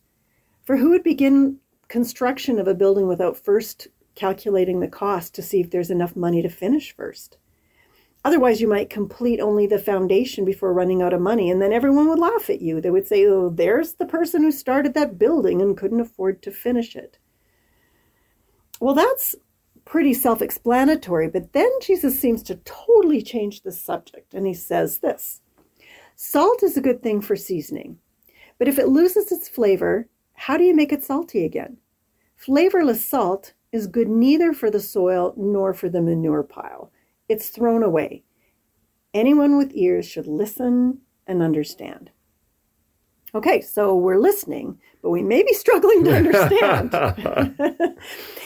For 0.63 0.77
who 0.77 0.91
would 0.91 1.01
begin 1.01 1.57
construction 1.87 2.59
of 2.59 2.67
a 2.67 2.75
building 2.75 3.07
without 3.07 3.37
first 3.37 3.87
calculating 4.13 4.81
the 4.81 4.87
cost 4.87 5.33
to 5.33 5.41
see 5.41 5.61
if 5.61 5.71
there's 5.71 5.89
enough 5.89 6.15
money 6.15 6.43
to 6.43 6.49
finish 6.49 6.95
first? 6.95 7.37
Otherwise, 8.23 8.61
you 8.61 8.67
might 8.67 8.91
complete 8.91 9.39
only 9.39 9.65
the 9.65 9.79
foundation 9.79 10.45
before 10.45 10.71
running 10.71 11.01
out 11.01 11.13
of 11.13 11.19
money, 11.19 11.49
and 11.49 11.59
then 11.59 11.73
everyone 11.73 12.07
would 12.07 12.19
laugh 12.19 12.51
at 12.51 12.61
you. 12.61 12.79
They 12.79 12.91
would 12.91 13.07
say, 13.07 13.25
Oh, 13.25 13.49
there's 13.49 13.93
the 13.93 14.05
person 14.05 14.43
who 14.43 14.51
started 14.51 14.93
that 14.93 15.17
building 15.17 15.59
and 15.59 15.75
couldn't 15.75 16.01
afford 16.01 16.43
to 16.43 16.51
finish 16.51 16.95
it. 16.95 17.17
Well, 18.79 18.93
that's 18.93 19.35
pretty 19.89 20.13
self 20.13 20.39
explanatory, 20.39 21.27
but 21.27 21.51
then 21.51 21.71
Jesus 21.81 22.19
seems 22.19 22.43
to 22.43 22.55
totally 22.57 23.23
change 23.23 23.61
the 23.61 23.71
subject, 23.71 24.35
and 24.35 24.45
he 24.45 24.53
says 24.53 24.99
this 24.99 25.41
Salt 26.15 26.61
is 26.61 26.77
a 26.77 26.81
good 26.81 27.01
thing 27.01 27.21
for 27.21 27.35
seasoning, 27.35 27.97
but 28.59 28.67
if 28.67 28.77
it 28.77 28.87
loses 28.87 29.31
its 29.31 29.49
flavor, 29.49 30.07
how 30.33 30.57
do 30.57 30.63
you 30.63 30.75
make 30.75 30.93
it 30.93 31.03
salty 31.03 31.43
again? 31.43 31.77
Flavorless 32.35 33.03
salt 33.03 33.53
is 33.71 33.87
good 33.87 34.07
neither 34.07 34.53
for 34.53 34.69
the 34.69 34.79
soil 34.79 35.33
nor 35.35 35.73
for 35.73 35.89
the 35.89 36.01
manure 36.01 36.43
pile. 36.43 36.91
It's 37.27 37.49
thrown 37.49 37.81
away. 37.81 38.23
Anyone 39.13 39.57
with 39.57 39.71
ears 39.73 40.05
should 40.05 40.27
listen 40.27 40.99
and 41.25 41.41
understand. 41.41 42.11
Okay, 43.35 43.61
so 43.61 43.95
we're 43.95 44.17
listening, 44.17 44.79
but 45.01 45.11
we 45.11 45.21
may 45.21 45.43
be 45.43 45.53
struggling 45.53 46.03
to 46.03 46.15
understand. 46.15 46.91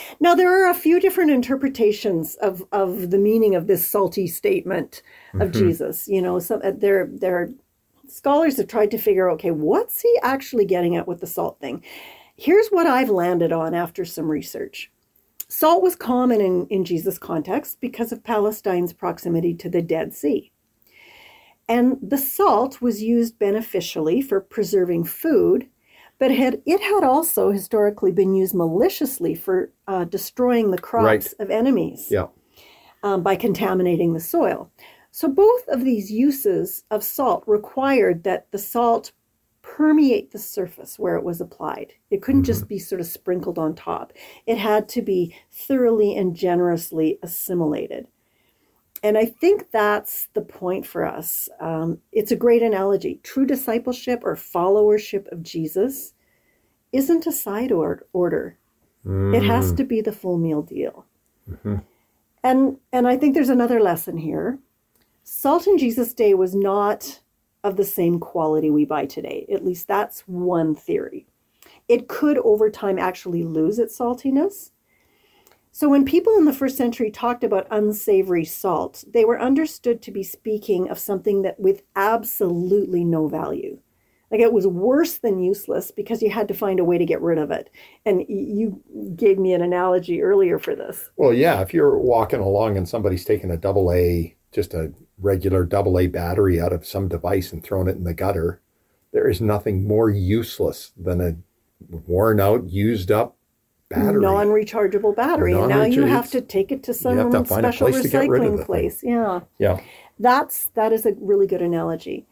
now, 0.19 0.35
there 0.35 0.51
are 0.51 0.69
a 0.69 0.75
few 0.75 0.99
different 0.99 1.31
interpretations 1.31 2.35
of, 2.35 2.63
of 2.71 3.09
the 3.09 3.17
meaning 3.17 3.55
of 3.55 3.67
this 3.67 3.87
salty 3.87 4.27
statement 4.27 5.01
of 5.39 5.51
Jesus. 5.51 6.07
You 6.07 6.21
know, 6.21 6.39
some 6.39 6.61
uh, 6.63 6.71
there 6.75 7.09
there 7.11 7.37
are 7.37 7.49
scholars 8.07 8.57
have 8.57 8.67
tried 8.67 8.91
to 8.91 8.97
figure 8.97 9.29
okay, 9.31 9.51
what's 9.51 10.01
he 10.01 10.19
actually 10.21 10.65
getting 10.65 10.95
at 10.95 11.07
with 11.07 11.21
the 11.21 11.27
salt 11.27 11.59
thing? 11.59 11.83
Here's 12.35 12.69
what 12.69 12.87
I've 12.87 13.09
landed 13.09 13.51
on 13.51 13.73
after 13.73 14.05
some 14.05 14.29
research. 14.29 14.91
Salt 15.47 15.83
was 15.83 15.95
common 15.95 16.41
in, 16.41 16.65
in 16.67 16.83
Jesus' 16.83 17.19
context 17.19 17.79
because 17.79 18.11
of 18.11 18.23
Palestine's 18.23 18.91
proximity 18.91 19.53
to 19.53 19.69
the 19.69 19.81
Dead 19.81 20.13
Sea. 20.13 20.51
And 21.73 21.97
the 22.03 22.19
salt 22.19 22.81
was 22.81 23.01
used 23.01 23.39
beneficially 23.39 24.21
for 24.21 24.39
preserving 24.39 25.05
food, 25.05 25.67
but 26.19 26.29
had, 26.29 26.61
it 26.67 26.81
had 26.81 27.03
also 27.03 27.49
historically 27.49 28.11
been 28.11 28.35
used 28.35 28.53
maliciously 28.53 29.33
for 29.33 29.71
uh, 29.87 30.03
destroying 30.03 30.69
the 30.69 30.77
crops 30.77 31.03
Right. 31.05 31.33
of 31.39 31.49
enemies 31.49 32.09
Yeah. 32.11 32.27
um, 33.01 33.23
by 33.23 33.35
contaminating 33.35 34.13
the 34.13 34.19
soil. 34.19 34.69
So 35.09 35.27
both 35.27 35.67
of 35.67 35.83
these 35.83 36.11
uses 36.11 36.83
of 36.91 37.03
salt 37.03 37.43
required 37.47 38.23
that 38.23 38.51
the 38.51 38.59
salt 38.59 39.11
permeate 39.63 40.29
the 40.31 40.37
surface 40.39 40.99
where 40.99 41.15
it 41.15 41.23
was 41.23 41.41
applied. 41.41 41.93
It 42.11 42.21
couldn't 42.21 42.43
just 42.43 42.67
be 42.67 42.77
sort 42.77 43.01
of 43.01 43.07
sprinkled 43.07 43.57
on 43.57 43.73
top. 43.73 44.13
It 44.45 44.57
had 44.59 44.87
to 44.89 45.01
be 45.01 45.35
thoroughly 45.51 46.15
and 46.15 46.35
generously 46.35 47.17
assimilated. 47.23 48.07
And 49.03 49.17
I 49.17 49.25
think 49.25 49.69
that's 49.71 50.29
the 50.33 50.41
point 50.41 50.85
for 50.85 51.05
us. 51.05 51.49
Um, 51.59 51.99
it's 52.13 52.31
a 52.31 52.37
great 52.37 52.63
analogy. 52.63 53.19
True 53.21 53.45
discipleship 53.45 54.21
or 54.23 54.35
followership 54.35 55.29
of 55.31 55.43
Jesus 55.43 56.13
isn't 56.93 57.27
a 57.27 57.31
side 57.31 57.71
or- 57.71 58.05
order. 58.13 58.57
It 59.05 59.43
has 59.43 59.73
to 59.73 59.83
be 59.83 59.99
the 59.99 60.13
full 60.13 60.37
meal 60.37 60.61
deal. 60.61 61.05
And 62.41 62.77
and 62.93 63.07
I 63.07 63.17
think 63.17 63.33
there's 63.33 63.49
another 63.49 63.81
lesson 63.81 64.17
here. 64.17 64.59
Salt 65.23 65.67
in 65.67 65.77
Jesus' 65.77 66.13
day 66.13 66.33
was 66.33 66.55
not 66.55 67.21
of 67.63 67.75
the 67.75 67.83
same 67.85 68.19
quality 68.19 68.69
we 68.69 68.85
buy 68.85 69.05
today. 69.05 69.45
At 69.51 69.65
least 69.65 69.87
that's 69.87 70.21
one 70.21 70.75
theory. 70.75 71.25
It 71.87 72.07
could 72.07 72.37
over 72.39 72.69
time 72.69 72.99
actually 72.99 73.43
lose 73.43 73.79
its 73.79 73.97
saltiness. 73.97 74.71
So 75.75 75.89
when 75.89 76.05
people 76.05 76.37
in 76.37 76.45
the 76.45 76.53
first 76.53 76.77
century 76.77 77.09
talked 77.09 77.43
about 77.43 77.65
unsavory 77.71 78.45
salt, 78.45 79.03
they 79.11 79.25
were 79.25 79.41
understood 79.41 80.03
to 80.03 80.11
be 80.11 80.21
speaking 80.21 80.87
of 80.87 80.99
something 80.99 81.41
that 81.41 81.59
with 81.59 81.81
absolutely 81.95 83.03
no 83.03 83.27
value. 83.27 83.79
Like 84.29 84.39
it 84.39 84.53
was 84.53 84.67
worse 84.67 85.17
than 85.17 85.39
useless 85.39 85.89
because 85.89 86.21
you 86.21 86.29
had 86.29 86.47
to 86.49 86.53
find 86.53 86.79
a 86.79 86.83
way 86.83 86.99
to 86.99 87.05
get 87.07 87.21
rid 87.21 87.39
of 87.39 87.49
it. 87.49 87.71
And 88.05 88.23
you 88.29 88.83
gave 89.15 89.39
me 89.39 89.51
an 89.53 89.63
analogy 89.63 90.21
earlier 90.21 90.59
for 90.59 90.75
this. 90.75 91.09
Well, 91.17 91.33
yeah, 91.33 91.61
if 91.61 91.73
you're 91.73 91.97
walking 91.97 92.39
along 92.39 92.77
and 92.77 92.87
somebody's 92.87 93.25
taking 93.25 93.49
a 93.49 93.57
double 93.57 93.91
A, 93.91 94.35
just 94.51 94.75
a 94.75 94.93
regular 95.17 95.65
double 95.65 95.97
A 95.97 96.05
battery 96.05 96.61
out 96.61 96.71
of 96.71 96.85
some 96.85 97.07
device 97.07 97.51
and 97.51 97.63
throwing 97.63 97.87
it 97.87 97.97
in 97.97 98.03
the 98.03 98.13
gutter, 98.13 98.61
there 99.11 99.27
is 99.27 99.41
nothing 99.41 99.87
more 99.87 100.11
useless 100.11 100.91
than 100.95 101.19
a 101.19 101.35
worn 101.89 102.39
out, 102.39 102.69
used 102.69 103.11
up 103.11 103.37
battery. 103.95 104.21
Non-rechargeable 104.21 105.15
battery, 105.15 105.53
and 105.53 105.69
now 105.69 105.83
you 105.83 106.03
have 106.03 106.29
to 106.31 106.41
take 106.41 106.71
it 106.71 106.83
to 106.83 106.93
some 106.93 107.31
to 107.31 107.45
special 107.45 107.89
place 107.89 108.03
to 108.03 108.09
get 108.09 108.29
rid 108.29 108.43
of 108.43 108.51
the 108.51 108.57
recycling 108.57 108.57
thing. 108.57 108.65
place. 108.65 109.03
Yeah. 109.03 109.39
yeah. 109.59 109.79
That's 110.19 110.67
that 110.69 110.91
is 110.91 111.05
a 111.05 111.13
really 111.19 111.47
good 111.47 111.61
analogy. 111.61 112.25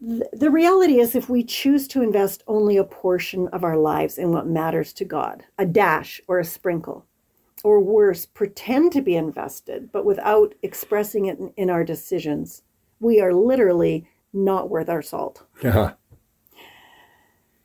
The, 0.00 0.28
the 0.32 0.50
reality 0.50 1.00
is 1.00 1.16
if 1.16 1.28
we 1.28 1.42
choose 1.42 1.88
to 1.88 2.02
invest 2.02 2.44
only 2.46 2.76
a 2.76 2.84
portion 2.84 3.48
of 3.48 3.64
our 3.64 3.76
lives 3.76 4.16
in 4.16 4.30
what 4.30 4.46
matters 4.46 4.92
to 4.94 5.04
God, 5.04 5.44
a 5.58 5.66
dash 5.66 6.20
or 6.28 6.38
a 6.38 6.44
sprinkle, 6.44 7.04
or 7.64 7.80
worse, 7.80 8.24
pretend 8.24 8.92
to 8.92 9.02
be 9.02 9.16
invested 9.16 9.90
but 9.90 10.04
without 10.04 10.54
expressing 10.62 11.26
it 11.26 11.38
in, 11.38 11.52
in 11.56 11.70
our 11.70 11.82
decisions, 11.82 12.62
we 13.00 13.20
are 13.20 13.34
literally 13.34 14.06
not 14.32 14.70
worth 14.70 14.88
our 14.88 15.02
salt. 15.02 15.44
Yeah. 15.62 15.94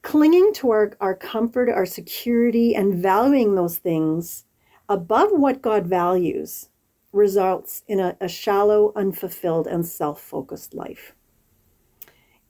Clinging 0.03 0.53
to 0.53 0.69
our, 0.69 0.91
our 1.01 1.15
comfort, 1.15 1.69
our 1.69 1.85
security, 1.85 2.75
and 2.75 2.93
valuing 2.93 3.55
those 3.55 3.77
things 3.77 4.45
above 4.89 5.29
what 5.31 5.61
God 5.61 5.87
values 5.87 6.69
results 7.13 7.83
in 7.87 7.99
a, 7.99 8.15
a 8.21 8.27
shallow, 8.27 8.93
unfulfilled, 8.95 9.65
and 9.65 9.85
self 9.85 10.21
focused 10.21 10.73
life. 10.73 11.15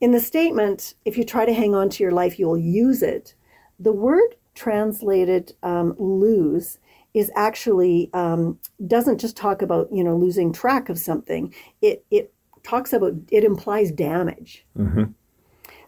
In 0.00 0.10
the 0.10 0.20
statement, 0.20 0.94
if 1.04 1.16
you 1.16 1.24
try 1.24 1.46
to 1.46 1.54
hang 1.54 1.74
on 1.74 1.88
to 1.90 2.02
your 2.02 2.12
life, 2.12 2.38
you'll 2.38 2.58
use 2.58 3.02
it, 3.02 3.34
the 3.78 3.92
word 3.92 4.36
translated 4.54 5.54
um, 5.62 5.94
lose 5.98 6.78
is 7.12 7.30
actually 7.36 8.10
um, 8.12 8.58
doesn't 8.86 9.18
just 9.18 9.36
talk 9.36 9.62
about 9.62 9.88
you 9.92 10.02
know 10.02 10.16
losing 10.16 10.52
track 10.52 10.88
of 10.88 10.98
something 10.98 11.54
it 11.80 12.04
it 12.10 12.32
talks 12.62 12.92
about 12.92 13.12
it 13.30 13.44
implies 13.44 13.90
damage 13.92 14.64
Mhm. 14.76 15.14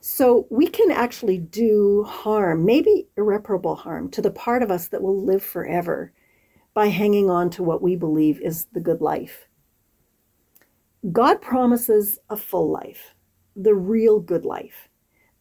So 0.08 0.46
we 0.50 0.68
can 0.68 0.92
actually 0.92 1.36
do 1.36 2.04
harm 2.04 2.64
maybe 2.64 3.08
irreparable 3.16 3.74
harm 3.74 4.08
to 4.08 4.22
the 4.22 4.30
part 4.30 4.62
of 4.62 4.70
us 4.70 4.86
that 4.86 5.02
will 5.02 5.20
live 5.20 5.42
forever 5.42 6.12
by 6.74 6.86
hanging 6.86 7.28
on 7.28 7.50
to 7.50 7.64
what 7.64 7.82
we 7.82 7.96
believe 7.96 8.40
is 8.40 8.66
the 8.66 8.78
good 8.78 9.00
life. 9.00 9.48
God 11.10 11.42
promises 11.42 12.20
a 12.30 12.36
full 12.36 12.70
life 12.70 13.14
the 13.56 13.74
real 13.74 14.20
good 14.20 14.44
life 14.44 14.85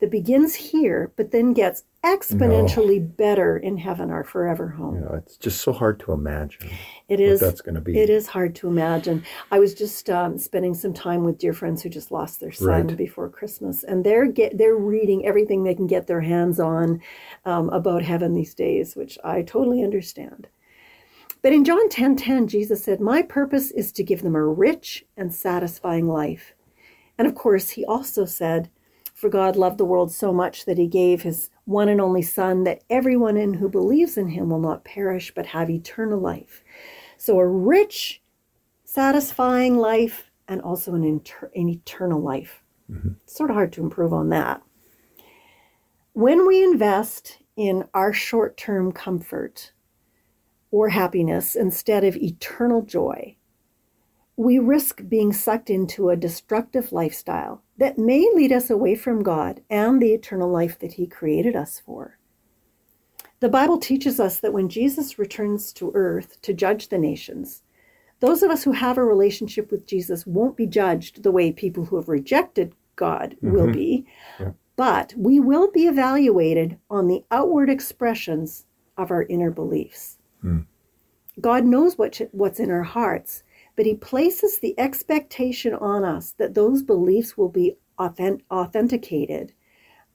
that 0.05 0.11
begins 0.11 0.53
here 0.53 1.11
but 1.15 1.31
then 1.31 1.51
gets 1.51 1.83
exponentially 2.03 2.99
better 3.17 3.57
in 3.57 3.75
heaven 3.77 4.11
our 4.11 4.23
forever 4.23 4.67
home 4.67 4.95
You 4.95 5.01
know, 5.01 5.15
it's 5.15 5.35
just 5.37 5.61
so 5.61 5.73
hard 5.73 5.99
to 6.01 6.11
imagine 6.11 6.69
it 7.07 7.19
is 7.19 7.39
that's 7.39 7.61
going 7.61 7.73
to 7.73 7.81
be. 7.81 7.97
it 7.97 8.11
is 8.11 8.27
hard 8.27 8.53
to 8.55 8.67
imagine. 8.67 9.23
I 9.51 9.57
was 9.57 9.73
just 9.73 10.07
um, 10.11 10.37
spending 10.37 10.75
some 10.75 10.93
time 10.93 11.23
with 11.23 11.39
dear 11.39 11.53
friends 11.53 11.81
who 11.81 11.89
just 11.89 12.11
lost 12.11 12.39
their 12.39 12.51
son 12.51 12.87
Right. 12.87 12.97
before 12.97 13.29
Christmas, 13.29 13.83
and 13.83 14.03
they're 14.03 14.27
get 14.27 14.57
they're 14.59 14.75
reading 14.75 15.25
everything 15.25 15.63
they 15.63 15.73
can 15.75 15.87
get 15.87 16.05
their 16.05 16.21
hands 16.21 16.59
on 16.59 17.01
um, 17.45 17.69
about 17.69 18.03
heaven 18.03 18.33
these 18.35 18.53
days, 18.53 18.95
which 18.95 19.17
I 19.23 19.41
totally 19.41 19.83
understand. 19.83 20.47
But 21.41 21.53
in 21.53 21.63
John 21.63 21.89
ten 21.89 22.15
ten, 22.15 22.47
Jesus 22.47 22.83
said, 22.83 22.99
"My 22.99 23.21
purpose 23.23 23.71
is 23.71 23.91
to 23.93 24.03
give 24.03 24.21
them 24.21 24.35
a 24.35 24.45
rich 24.45 25.05
and 25.17 25.33
satisfying 25.33 26.07
life." 26.07 26.53
And 27.17 27.27
of 27.27 27.33
course, 27.35 27.71
he 27.71 27.85
also 27.85 28.25
said, 28.25 28.69
"For 29.15 29.29
God 29.29 29.55
loved 29.55 29.79
the 29.79 29.85
world 29.85 30.11
so 30.11 30.31
much 30.31 30.65
that 30.65 30.77
he 30.77 30.87
gave 30.87 31.23
his 31.23 31.49
one 31.63 31.89
and 31.89 31.99
only 31.99 32.21
Son, 32.21 32.65
that 32.65 32.83
everyone 32.89 33.37
in 33.37 33.55
who 33.55 33.69
believes 33.69 34.17
in 34.17 34.27
him 34.27 34.49
will 34.49 34.59
not 34.59 34.83
perish 34.83 35.33
but 35.33 35.47
have 35.47 35.69
eternal 35.69 36.19
life." 36.19 36.63
So 37.17 37.39
a 37.39 37.47
rich, 37.47 38.21
satisfying 38.83 39.77
life 39.77 40.29
and 40.47 40.61
also 40.61 40.93
an, 40.93 41.03
inter- 41.03 41.49
an 41.55 41.69
eternal 41.69 42.21
life. 42.21 42.61
Mm-hmm. 42.91 43.13
It's 43.23 43.35
sort 43.35 43.49
of 43.49 43.55
hard 43.55 43.73
to 43.73 43.81
improve 43.81 44.13
on 44.13 44.29
that. 44.29 44.61
When 46.13 46.45
we 46.45 46.63
invest 46.63 47.39
in 47.55 47.85
our 47.93 48.13
short 48.13 48.57
term 48.57 48.91
comfort 48.91 49.71
or 50.71 50.89
happiness 50.89 51.55
instead 51.55 52.03
of 52.03 52.17
eternal 52.17 52.81
joy, 52.81 53.37
we 54.37 54.59
risk 54.59 55.01
being 55.07 55.31
sucked 55.31 55.69
into 55.69 56.09
a 56.09 56.15
destructive 56.15 56.91
lifestyle 56.91 57.61
that 57.77 57.97
may 57.97 58.29
lead 58.33 58.51
us 58.51 58.69
away 58.69 58.95
from 58.95 59.23
God 59.23 59.61
and 59.69 60.01
the 60.01 60.13
eternal 60.13 60.49
life 60.49 60.77
that 60.79 60.93
He 60.93 61.07
created 61.07 61.55
us 61.55 61.81
for. 61.85 62.17
The 63.39 63.49
Bible 63.49 63.77
teaches 63.77 64.19
us 64.19 64.39
that 64.39 64.53
when 64.53 64.69
Jesus 64.69 65.19
returns 65.19 65.71
to 65.73 65.91
earth 65.93 66.41
to 66.41 66.53
judge 66.53 66.89
the 66.89 66.97
nations, 66.97 67.61
those 68.19 68.43
of 68.43 68.49
us 68.49 68.63
who 68.63 68.71
have 68.71 68.97
a 68.97 69.03
relationship 69.03 69.71
with 69.71 69.85
Jesus 69.85 70.25
won't 70.25 70.57
be 70.57 70.65
judged 70.65 71.23
the 71.23 71.31
way 71.31 71.51
people 71.51 71.85
who 71.85 71.97
have 71.97 72.09
rejected 72.09 72.73
God 72.95 73.35
mm-hmm. 73.37 73.51
will 73.51 73.71
be, 73.71 74.05
Yeah. 74.39 74.51
but 74.75 75.13
we 75.17 75.39
will 75.39 75.69
be 75.69 75.87
evaluated 75.87 76.77
on 76.89 77.07
the 77.07 77.23
outward 77.29 77.69
expressions 77.69 78.65
of 78.97 79.11
our 79.11 79.23
inner 79.23 79.51
beliefs. 79.51 80.17
Hmm. 80.41 80.59
God 81.41 81.65
knows 81.65 81.97
what, 81.97 82.21
what's 82.31 82.61
in 82.61 82.71
our 82.71 82.83
hearts, 82.83 83.43
but 83.75 83.85
He 83.85 83.95
places 83.95 84.59
the 84.59 84.77
expectation 84.79 85.73
on 85.73 86.03
us 86.03 86.31
that 86.37 86.53
those 86.53 86.83
beliefs 86.83 87.37
will 87.37 87.49
be 87.49 87.75
authen- 87.99 88.41
authenticated 88.51 89.53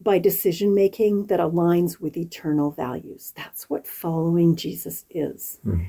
by 0.00 0.18
decision 0.18 0.74
making 0.74 1.26
that 1.26 1.40
aligns 1.40 2.00
with 2.00 2.16
eternal 2.16 2.70
values. 2.70 3.32
That's 3.36 3.68
what 3.68 3.86
following 3.86 4.56
Jesus 4.56 5.04
is. 5.10 5.60
Mm-hmm. 5.64 5.84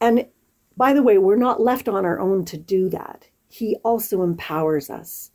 And 0.00 0.26
by 0.76 0.92
the 0.92 1.02
way, 1.02 1.18
we're 1.18 1.36
not 1.36 1.60
left 1.60 1.88
on 1.88 2.04
our 2.04 2.20
own 2.20 2.44
to 2.46 2.58
do 2.58 2.88
that. 2.90 3.28
He 3.48 3.76
also 3.82 4.22
empowers 4.22 4.90
us. 4.90 5.30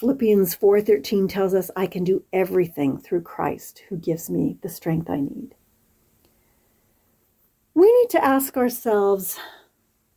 Philippians 0.00 0.56
4:13 0.56 1.28
tells 1.28 1.54
us 1.54 1.70
I 1.76 1.86
can 1.86 2.04
do 2.04 2.24
everything 2.32 2.98
through 2.98 3.22
Christ 3.22 3.82
who 3.88 3.96
gives 3.96 4.28
me 4.28 4.58
the 4.60 4.68
strength 4.68 5.08
I 5.08 5.20
need. 5.20 5.54
We 7.74 7.90
need 7.90 8.10
to 8.10 8.24
ask 8.24 8.56
ourselves 8.56 9.38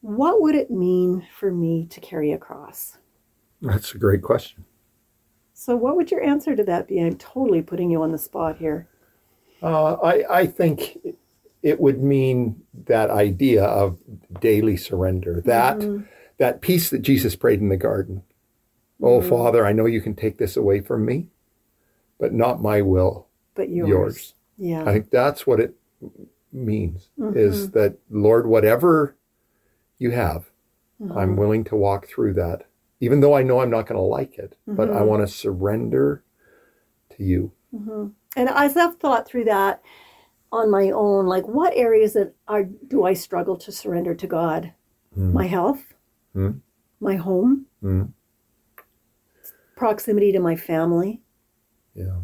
what 0.08 0.42
would 0.42 0.56
it 0.56 0.72
mean 0.72 1.28
for 1.38 1.52
me 1.52 1.86
to 1.90 2.00
carry 2.00 2.32
a 2.32 2.38
cross? 2.38 2.98
That's 3.62 3.94
a 3.94 3.98
great 3.98 4.22
question. 4.22 4.64
So 5.54 5.76
what 5.76 5.98
would 5.98 6.12
your 6.12 6.24
answer 6.24 6.56
to 6.56 6.64
that 6.64 6.88
be? 6.88 7.02
I'm 7.02 7.18
totally 7.18 7.62
putting 7.62 7.92
you 7.92 8.02
on 8.02 8.14
the 8.14 8.18
spot 8.18 8.58
here. 8.58 8.88
Uh, 9.62 9.96
I, 9.96 10.24
I 10.30 10.46
think 10.48 10.98
it 11.62 11.82
would 11.82 12.02
mean 12.02 12.62
that 12.86 13.10
idea 13.10 13.66
of 13.66 14.00
daily 14.40 14.78
surrender, 14.78 15.42
that 15.42 15.80
mm-hmm. 15.80 16.06
that 16.38 16.62
peace 16.62 16.90
that 16.90 17.02
Jesus 17.02 17.36
prayed 17.36 17.60
in 17.60 17.68
the 17.68 17.76
garden. 17.76 18.24
Oh, 19.04 19.20
mm-hmm. 19.20 19.28
Father, 19.28 19.66
I 19.66 19.74
know 19.74 19.88
you 19.88 20.00
can 20.00 20.16
take 20.16 20.38
this 20.38 20.56
away 20.56 20.80
from 20.80 21.06
me, 21.06 21.28
but 22.18 22.32
not 22.32 22.62
my 22.62 22.82
will, 22.82 23.28
But 23.56 23.70
yours. 23.70 23.90
yours. 23.90 24.34
Yeah. 24.58 24.84
I 24.84 24.94
think 24.94 25.10
that's 25.10 25.46
what 25.46 25.60
it 25.60 25.76
means 26.54 27.10
is 27.36 27.68
mm-hmm. 27.68 27.78
that, 27.78 27.98
Lord, 28.10 28.48
whatever 28.48 29.17
you 30.00 30.12
have, 30.12 30.50
I'm 31.16 31.36
willing 31.36 31.64
to 31.66 31.76
walk 31.76 32.08
through 32.08 32.34
that, 32.34 32.66
even 33.00 33.20
though 33.20 33.36
I 33.36 33.44
know 33.44 33.60
I'm 33.62 33.70
not 33.70 33.88
going 33.88 33.98
to 33.98 34.02
like 34.02 34.38
it, 34.38 34.58
but 34.68 34.90
I 34.92 35.02
want 35.04 35.22
to 35.28 35.34
surrender 35.34 36.24
to 37.12 37.24
you. 37.24 37.52
And 37.72 38.50
as 38.50 38.76
I've 38.78 38.96
thought 38.98 39.28
through 39.28 39.46
that 39.46 39.82
on 40.52 40.72
my 40.72 40.92
own, 40.92 41.26
like 41.26 41.48
what 41.48 41.74
areas 41.76 42.14
that 42.14 42.34
are 42.48 42.64
do 42.64 43.04
I 43.06 43.14
struggle 43.14 43.58
to 43.58 43.72
surrender 43.72 44.16
to 44.16 44.28
God? 44.28 44.74
My 45.16 45.46
health, 45.48 45.94
Mm. 46.36 46.62
my 47.00 47.16
home, 47.16 47.66
Mm. 47.84 48.14
proximity 49.76 50.32
to 50.32 50.40
my 50.40 50.56
family. 50.56 51.22
Yeah. 51.96 52.20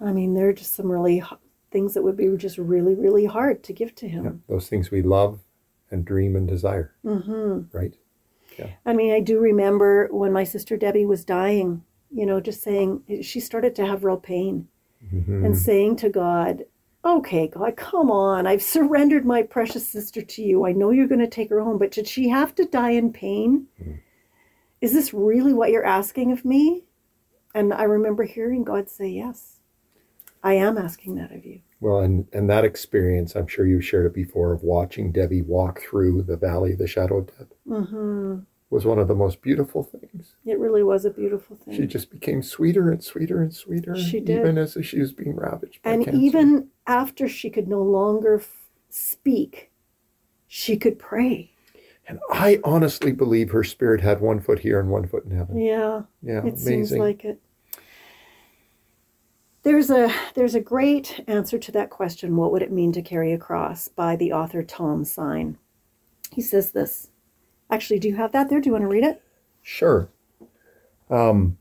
I 0.00 0.12
mean, 0.12 0.34
there 0.34 0.48
are 0.48 0.52
just 0.52 0.74
some 0.74 0.90
really 0.90 1.18
h- 1.18 1.24
things 1.72 1.94
that 1.94 2.02
would 2.02 2.16
be 2.16 2.36
just 2.36 2.56
really, 2.58 2.94
really 2.94 3.24
hard 3.24 3.64
to 3.64 3.72
give 3.72 3.94
to 3.96 4.06
yeah. 4.06 4.12
Him. 4.22 4.42
Those 4.48 4.68
things 4.68 4.90
we 4.92 5.02
love 5.02 5.40
and 5.90 6.04
dream 6.04 6.36
and 6.36 6.46
desire, 6.48 6.94
hmm 7.02 7.62
right? 7.72 7.94
I 8.84 8.92
mean, 8.92 9.12
I 9.12 9.20
do 9.20 9.38
remember 9.38 10.08
when 10.10 10.32
my 10.32 10.44
sister 10.44 10.76
Debbie 10.76 11.06
was 11.06 11.24
dying, 11.24 11.84
you 12.10 12.26
know, 12.26 12.40
just 12.40 12.62
saying 12.62 13.02
she 13.22 13.40
started 13.40 13.74
to 13.76 13.86
have 13.86 14.04
real 14.04 14.16
pain 14.16 14.68
Mhm. 15.14 15.44
and 15.44 15.56
saying 15.56 15.96
to 15.96 16.08
God, 16.10 16.64
okay, 17.04 17.46
God, 17.48 17.76
come 17.76 18.10
on. 18.10 18.46
I've 18.46 18.62
surrendered 18.62 19.24
my 19.24 19.42
precious 19.42 19.86
sister 19.86 20.22
to 20.22 20.42
you. 20.42 20.66
I 20.66 20.72
know 20.72 20.90
you're 20.90 21.06
going 21.06 21.20
to 21.20 21.28
take 21.28 21.50
her 21.50 21.60
home, 21.60 21.78
but 21.78 21.92
did 21.92 22.08
she 22.08 22.28
have 22.28 22.54
to 22.56 22.64
die 22.64 22.90
in 22.90 23.12
pain? 23.12 23.68
Is 24.80 24.92
this 24.92 25.14
really 25.14 25.52
what 25.52 25.70
you're 25.70 25.84
asking 25.84 26.32
of 26.32 26.44
me? 26.44 26.84
And 27.54 27.72
I 27.72 27.84
remember 27.84 28.24
hearing 28.24 28.64
God 28.64 28.88
say, 28.90 29.08
yes, 29.08 29.60
I 30.42 30.54
am 30.54 30.78
asking 30.78 31.16
that 31.16 31.32
of 31.32 31.44
you. 31.44 31.60
Well, 31.80 32.00
and, 32.00 32.26
and 32.32 32.50
that 32.50 32.64
experience, 32.64 33.36
I'm 33.36 33.46
sure 33.46 33.66
you've 33.66 33.84
shared 33.84 34.06
it 34.06 34.14
before, 34.14 34.52
of 34.52 34.62
watching 34.62 35.12
Debbie 35.12 35.42
walk 35.42 35.80
through 35.80 36.22
the 36.22 36.36
valley 36.36 36.72
of 36.72 36.78
the 36.78 36.88
shadow 36.88 37.18
of 37.18 37.26
death. 37.38 37.48
hmm 37.66 38.38
was 38.70 38.84
one 38.84 38.98
of 38.98 39.08
the 39.08 39.14
most 39.14 39.40
beautiful 39.40 39.82
things. 39.82 40.34
It 40.44 40.58
really 40.58 40.82
was 40.82 41.06
a 41.06 41.10
beautiful 41.10 41.56
thing. 41.56 41.74
She 41.74 41.86
just 41.86 42.10
became 42.10 42.42
sweeter 42.42 42.90
and 42.90 43.02
sweeter 43.02 43.40
and 43.40 43.54
sweeter, 43.54 43.96
She 43.96 44.20
did. 44.20 44.40
even 44.40 44.58
as 44.58 44.76
she 44.82 45.00
was 45.00 45.10
being 45.10 45.34
ravaged 45.36 45.82
by 45.82 45.92
and 45.92 46.04
cancer. 46.04 46.20
even 46.20 46.68
after 46.86 47.28
she 47.28 47.48
could 47.48 47.66
no 47.66 47.82
longer 47.82 48.34
f- 48.40 48.68
speak, 48.90 49.70
she 50.48 50.76
could 50.76 50.98
pray. 50.98 51.50
and 52.06 52.18
I 52.30 52.60
honestly 52.62 53.12
believe 53.12 53.50
her 53.52 53.64
spirit 53.64 54.02
had 54.02 54.20
one 54.20 54.40
foot 54.40 54.58
here 54.58 54.78
and 54.80 54.90
one 54.90 55.06
foot 55.08 55.24
in 55.24 55.30
heaven. 55.30 55.56
Yeah, 55.58 56.02
Yeah, 56.22 56.44
it 56.44 56.58
seems 56.58 56.92
like 56.92 57.24
it. 57.24 57.40
There's 59.68 59.90
a 59.90 60.10
there's 60.34 60.54
a 60.54 60.60
great 60.60 61.22
answer 61.28 61.58
to 61.58 61.72
that 61.72 61.90
question. 61.90 62.36
What 62.36 62.52
would 62.52 62.62
it 62.62 62.72
mean 62.72 62.90
to 62.92 63.02
carry 63.02 63.34
a 63.34 63.38
cross? 63.38 63.86
By 63.86 64.16
the 64.16 64.32
author 64.32 64.62
Tom 64.62 65.04
Sine. 65.04 65.58
He 66.32 66.40
says 66.40 66.70
this. 66.70 67.10
Actually, 67.70 67.98
do 67.98 68.08
you 68.08 68.16
have 68.16 68.32
that 68.32 68.48
there? 68.48 68.62
Do 68.62 68.70
you 68.70 68.72
want 68.72 68.84
to 68.84 68.88
read 68.88 69.04
it? 69.04 69.22
Sure. 69.60 70.08
Um, 71.10 71.58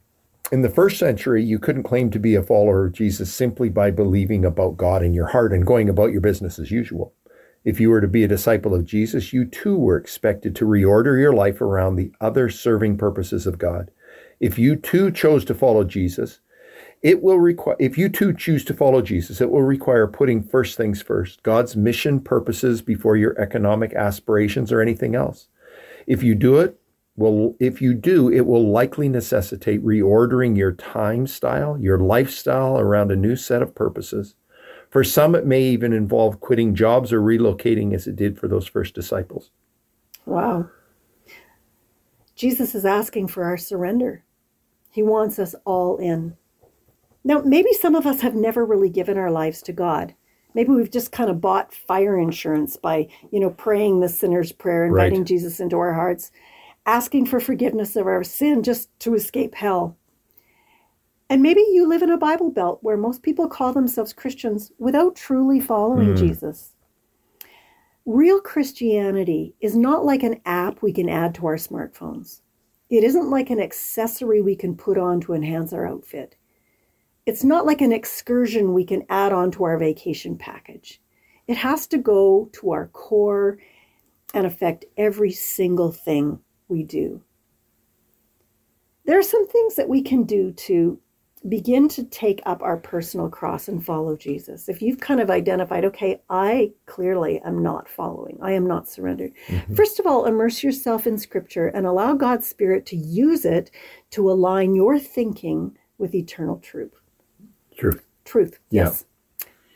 in 0.54 0.62
the 0.62 0.70
first 0.70 0.98
century, 0.98 1.44
you 1.44 1.60
couldn't 1.60 1.84
claim 1.84 2.10
to 2.12 2.18
be 2.18 2.34
a 2.34 2.42
follower 2.42 2.86
of 2.86 2.94
Jesus 2.94 3.34
simply 3.34 3.68
by 3.68 3.92
believing 3.92 4.46
about 4.46 4.78
God 4.78 5.04
in 5.04 5.14
your 5.14 5.28
heart 5.28 5.52
and 5.52 5.68
going 5.68 5.90
about 5.90 6.14
your 6.14 6.22
business 6.22 6.60
as 6.60 6.72
usual. 6.72 7.14
If 7.66 7.82
you 7.82 7.90
were 7.90 8.00
to 8.00 8.08
be 8.08 8.24
a 8.24 8.30
disciple 8.30 8.74
of 8.74 8.86
Jesus, 8.86 9.34
you 9.34 9.44
too 9.44 9.78
were 9.78 9.98
expected 9.98 10.56
to 10.56 10.66
reorder 10.66 11.20
your 11.20 11.34
life 11.34 11.60
around 11.60 11.98
the 11.98 12.14
other 12.22 12.48
serving 12.48 12.98
purposes 12.98 13.46
of 13.46 13.58
God. 13.58 13.92
If 14.40 14.58
you 14.58 14.78
too 14.78 15.12
chose 15.12 15.44
to 15.44 15.54
follow 15.54 15.84
Jesus, 15.84 16.40
it 17.02 17.22
will 17.22 17.40
require 17.40 17.76
if 17.80 17.98
you 17.98 18.10
too 18.10 18.34
choose 18.34 18.66
to 18.66 18.74
follow 18.74 19.02
Jesus, 19.02 19.40
it 19.42 19.52
will 19.52 19.62
require 19.62 20.08
putting 20.08 20.42
first 20.42 20.78
things 20.78 21.02
first, 21.02 21.44
God's 21.44 21.76
mission 21.76 22.20
purposes 22.20 22.82
before 22.82 23.16
your 23.16 23.40
economic 23.40 23.94
aspirations 23.94 24.72
or 24.72 24.82
anything 24.82 25.16
else. 25.16 25.48
If 26.08 26.24
you 26.24 26.36
do 26.36 26.58
it, 26.58 26.80
well, 27.16 27.56
if 27.60 27.82
you 27.82 27.94
do, 27.94 28.30
it 28.30 28.46
will 28.46 28.70
likely 28.70 29.10
necessitate 29.10 29.84
reordering 29.84 30.56
your 30.56 30.72
time 30.72 31.26
style, 31.28 31.78
your 31.80 31.98
lifestyle 31.98 32.78
around 32.78 33.12
a 33.12 33.16
new 33.16 33.36
set 33.36 33.62
of 33.62 33.74
purposes. 33.74 34.36
For 34.90 35.04
some, 35.04 35.36
it 35.36 35.46
may 35.46 35.64
even 35.64 35.94
involve 35.94 36.40
quitting 36.40 36.76
jobs 36.76 37.12
or 37.12 37.20
relocating 37.20 37.94
as 37.94 38.08
it 38.08 38.16
did 38.16 38.40
for 38.40 38.48
those 38.48 38.68
first 38.68 38.94
disciples. 38.94 39.52
Wow. 40.26 40.70
Jesus 42.36 42.76
is 42.76 42.86
asking 42.86 43.30
for 43.30 43.44
our 43.44 43.58
surrender. 43.58 44.24
He 44.92 45.02
wants 45.02 45.40
us 45.40 45.56
all 45.66 45.98
in. 45.98 46.38
Now, 47.28 47.42
maybe 47.44 47.74
some 47.74 47.94
of 47.94 48.08
us 48.08 48.22
have 48.22 48.36
never 48.36 48.66
really 48.66 48.90
given 48.90 49.18
our 49.18 49.30
lives 49.30 49.62
to 49.64 49.74
God. 49.74 50.16
Maybe 50.54 50.70
we've 50.70 50.90
just 50.90 51.12
kind 51.12 51.30
of 51.30 51.42
bought 51.42 51.74
fire 51.74 52.18
insurance 52.18 52.78
by, 52.78 53.10
you 53.32 53.42
know, 53.42 53.50
praying 53.50 54.00
the 54.00 54.08
sinner's 54.08 54.54
prayer, 54.54 54.90
Right. 54.90 55.08
inviting 55.08 55.26
Jesus 55.26 55.60
into 55.60 55.78
our 55.78 55.94
hearts, 55.94 56.32
asking 56.86 57.26
for 57.26 57.42
forgiveness 57.42 57.98
of 57.98 58.08
our 58.08 58.24
sin 58.24 58.64
just 58.64 58.98
to 59.02 59.14
escape 59.14 59.56
hell. 59.56 59.98
And 61.30 61.44
maybe 61.44 61.60
you 61.74 61.86
live 61.86 62.02
in 62.02 62.12
a 62.12 62.18
Bible 62.18 62.50
belt 62.50 62.80
where 62.82 62.96
most 62.96 63.24
people 63.24 63.50
call 63.50 63.74
themselves 63.74 64.14
Christians 64.14 64.72
without 64.80 65.18
truly 65.18 65.60
following 65.60 66.12
hmm. 66.12 66.16
Jesus. 66.16 66.72
Real 68.06 68.40
Christianity 68.40 69.54
is 69.60 69.76
not 69.76 70.06
like 70.06 70.24
an 70.24 70.40
app 70.46 70.82
we 70.82 70.94
can 70.94 71.10
add 71.10 71.36
to 71.36 71.48
our 71.48 71.58
smartphones. 71.58 72.40
It 72.90 73.04
isn't 73.04 73.30
like 73.30 73.50
an 73.50 73.60
accessory 73.60 74.42
we 74.42 74.56
can 74.56 74.78
put 74.78 74.98
on 74.98 75.20
to 75.20 75.34
enhance 75.34 75.74
our 75.74 75.86
outfit. 75.86 76.38
It's 77.28 77.44
not 77.44 77.66
like 77.66 77.82
an 77.82 77.92
excursion 77.92 78.74
we 78.74 78.86
can 78.86 79.04
add 79.10 79.34
on 79.34 79.52
to 79.52 79.66
our 79.66 79.78
vacation 79.78 80.38
package. 80.38 81.02
It 81.46 81.58
has 81.58 81.86
to 81.88 81.98
go 81.98 82.50
to 82.54 82.72
our 82.72 82.88
core 82.88 83.60
and 84.34 84.48
affect 84.48 84.86
every 84.96 85.32
single 85.32 85.92
thing 85.92 86.40
we 86.70 86.84
do. 86.84 87.22
There 89.06 89.20
are 89.20 89.24
some 89.24 89.46
things 89.46 89.76
that 89.76 89.90
we 89.90 90.02
can 90.02 90.24
do 90.24 90.54
to 90.54 91.02
begin 91.50 91.90
to 91.90 92.06
take 92.06 92.42
up 92.46 92.64
our 92.64 92.78
personal 92.78 93.30
cross 93.30 93.68
and 93.68 93.86
follow 93.86 94.16
Jesus. 94.16 94.70
If 94.70 94.82
you've 94.82 95.02
kind 95.02 95.20
of 95.20 95.30
identified, 95.30 95.84
okay, 95.84 96.22
I 96.30 96.72
clearly 96.86 97.42
am 97.42 97.62
not 97.62 97.90
following, 97.90 98.38
I 98.42 98.54
am 98.54 98.66
not 98.66 98.88
surrendered. 98.88 99.34
Mm-hmm. 99.48 99.76
First 99.76 100.00
of 100.00 100.08
all, 100.08 100.26
immerse 100.26 100.64
yourself 100.64 101.06
in 101.06 101.18
scripture 101.18 101.68
and 101.68 101.86
allow 101.86 102.14
God's 102.14 102.48
Spirit 102.48 102.86
to 102.86 102.96
use 102.96 103.44
it 103.44 103.70
to 104.12 104.32
align 104.32 104.76
your 104.76 104.98
thinking 104.98 105.78
with 105.98 106.16
eternal 106.16 106.60
truth. 106.60 107.02
Truth. 107.78 108.06
Truth, 108.26 108.60
Yeah. 108.70 108.86
yes. 108.86 109.06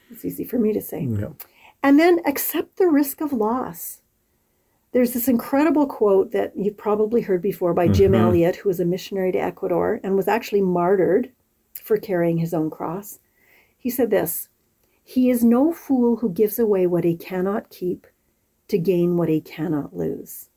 It's 0.09 0.25
easy 0.25 0.43
for 0.43 0.59
me 0.59 0.73
to 0.73 0.81
say. 0.81 1.03
Yeah. 1.03 1.29
And 1.81 1.99
then 1.99 2.19
accept 2.25 2.77
the 2.77 2.87
risk 2.87 3.21
of 3.21 3.31
loss. 3.31 4.01
There's 4.91 5.13
this 5.13 5.29
incredible 5.29 5.87
quote 5.87 6.31
that 6.31 6.51
you've 6.57 6.77
probably 6.77 7.21
heard 7.21 7.41
before 7.41 7.73
by 7.73 7.87
Jim 7.87 8.11
mm-hmm. 8.11 8.21
Elliot, 8.21 8.57
who 8.57 8.69
was 8.69 8.81
a 8.81 8.85
missionary 8.85 9.31
to 9.31 9.39
Ecuador 9.39 10.01
and 10.03 10.17
was 10.17 10.27
actually 10.27 10.61
martyred 10.61 11.31
for 11.81 11.95
carrying 11.95 12.37
his 12.37 12.53
own 12.53 12.69
cross. 12.69 13.19
He 13.77 13.89
said 13.89 14.09
this 14.09 14.49
He 15.03 15.29
is 15.29 15.43
no 15.43 15.71
fool 15.71 16.17
who 16.17 16.29
gives 16.29 16.59
away 16.59 16.87
what 16.87 17.05
he 17.05 17.15
cannot 17.15 17.69
keep 17.69 18.05
to 18.67 18.77
gain 18.77 19.15
what 19.15 19.29
he 19.29 19.39
cannot 19.39 19.95
lose. 19.95 20.49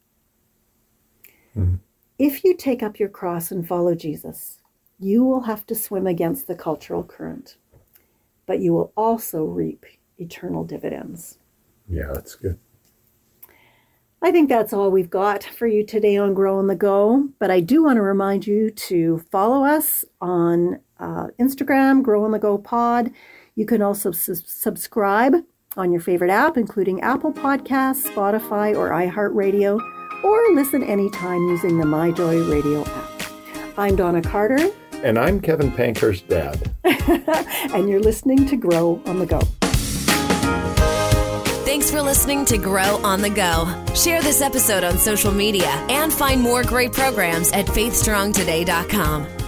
Mm-hmm. 1.57 1.76
If 2.18 2.44
you 2.44 2.57
take 2.57 2.83
up 2.83 2.98
your 2.98 3.09
cross 3.09 3.50
and 3.50 3.66
follow 3.66 3.94
Jesus, 3.94 4.59
you 5.05 5.23
will 5.23 5.43
have 5.43 5.67
to 5.67 5.75
swim 5.75 6.07
against 6.07 6.47
the 6.47 6.55
cultural 6.55 7.05
current, 7.05 7.59
but 8.47 8.61
you 8.61 8.73
will 8.73 8.90
also 8.97 9.45
reap 9.45 9.85
eternal 10.17 10.64
dividends. 10.64 11.38
Yeah, 11.87 12.11
that's 12.14 12.35
good. 12.35 12.59
I 14.23 14.33
think 14.33 14.49
that's 14.49 14.73
all 14.73 14.90
we've 14.90 15.11
got 15.11 15.45
for 15.45 15.67
you 15.67 15.85
today 15.85 16.17
on 16.17 16.33
Grow 16.33 16.59
on 16.59 16.69
the 16.69 16.75
Go. 16.75 17.29
But 17.38 17.51
I 17.51 17.61
do 17.61 17.85
want 17.85 17.99
to 17.99 18.03
remind 18.03 18.47
you 18.47 18.71
to 18.71 19.23
follow 19.31 19.67
us 19.67 20.07
on 20.23 20.81
uh, 20.99 21.27
Instagram, 21.38 22.03
Grow 22.03 22.25
on 22.25 22.31
the 22.31 22.38
Go 22.38 22.57
Pod. 22.57 23.11
You 23.57 23.67
can 23.67 23.83
also 23.83 24.11
sus- 24.11 24.43
subscribe 24.47 25.35
on 25.77 25.93
your 25.93 26.01
favorite 26.01 26.31
app, 26.31 26.57
including 26.57 27.03
Apple 27.03 27.35
Podcasts, 27.35 28.11
Spotify, 28.11 28.75
or 28.75 28.88
iHeartRadio, 28.88 29.79
or 30.25 30.55
listen 30.55 30.83
anytime 30.83 31.47
using 31.49 31.77
the 31.77 31.85
MyJoy 31.85 32.51
Radio 32.51 32.83
app. 32.87 33.11
I'm 33.77 33.97
Donna 33.97 34.23
Carter, 34.23 34.71
And 35.05 35.19
I'm 35.19 35.38
Kevin 35.38 35.71
Pankhurst's 35.71 36.23
dad. 36.23 36.73
and 36.83 37.90
you're 37.90 38.01
listening 38.01 38.47
to 38.47 38.57
Grow 38.57 39.03
on 39.05 39.19
the 39.19 39.27
Go. 39.27 39.38
Thanks 41.67 41.90
for 41.90 42.01
listening 42.01 42.47
to 42.47 42.57
Grow 42.57 42.97
on 43.05 43.21
the 43.21 43.29
Go. 43.29 43.67
Share 43.95 44.23
this 44.23 44.40
episode 44.40 44.83
on 44.83 44.97
social 44.97 45.31
media 45.31 45.69
and 45.90 46.11
find 46.11 46.40
more 46.40 46.62
great 46.62 46.95
programs 46.95 47.53
at 47.53 47.67
faithstrongtoday.com. 47.67 49.43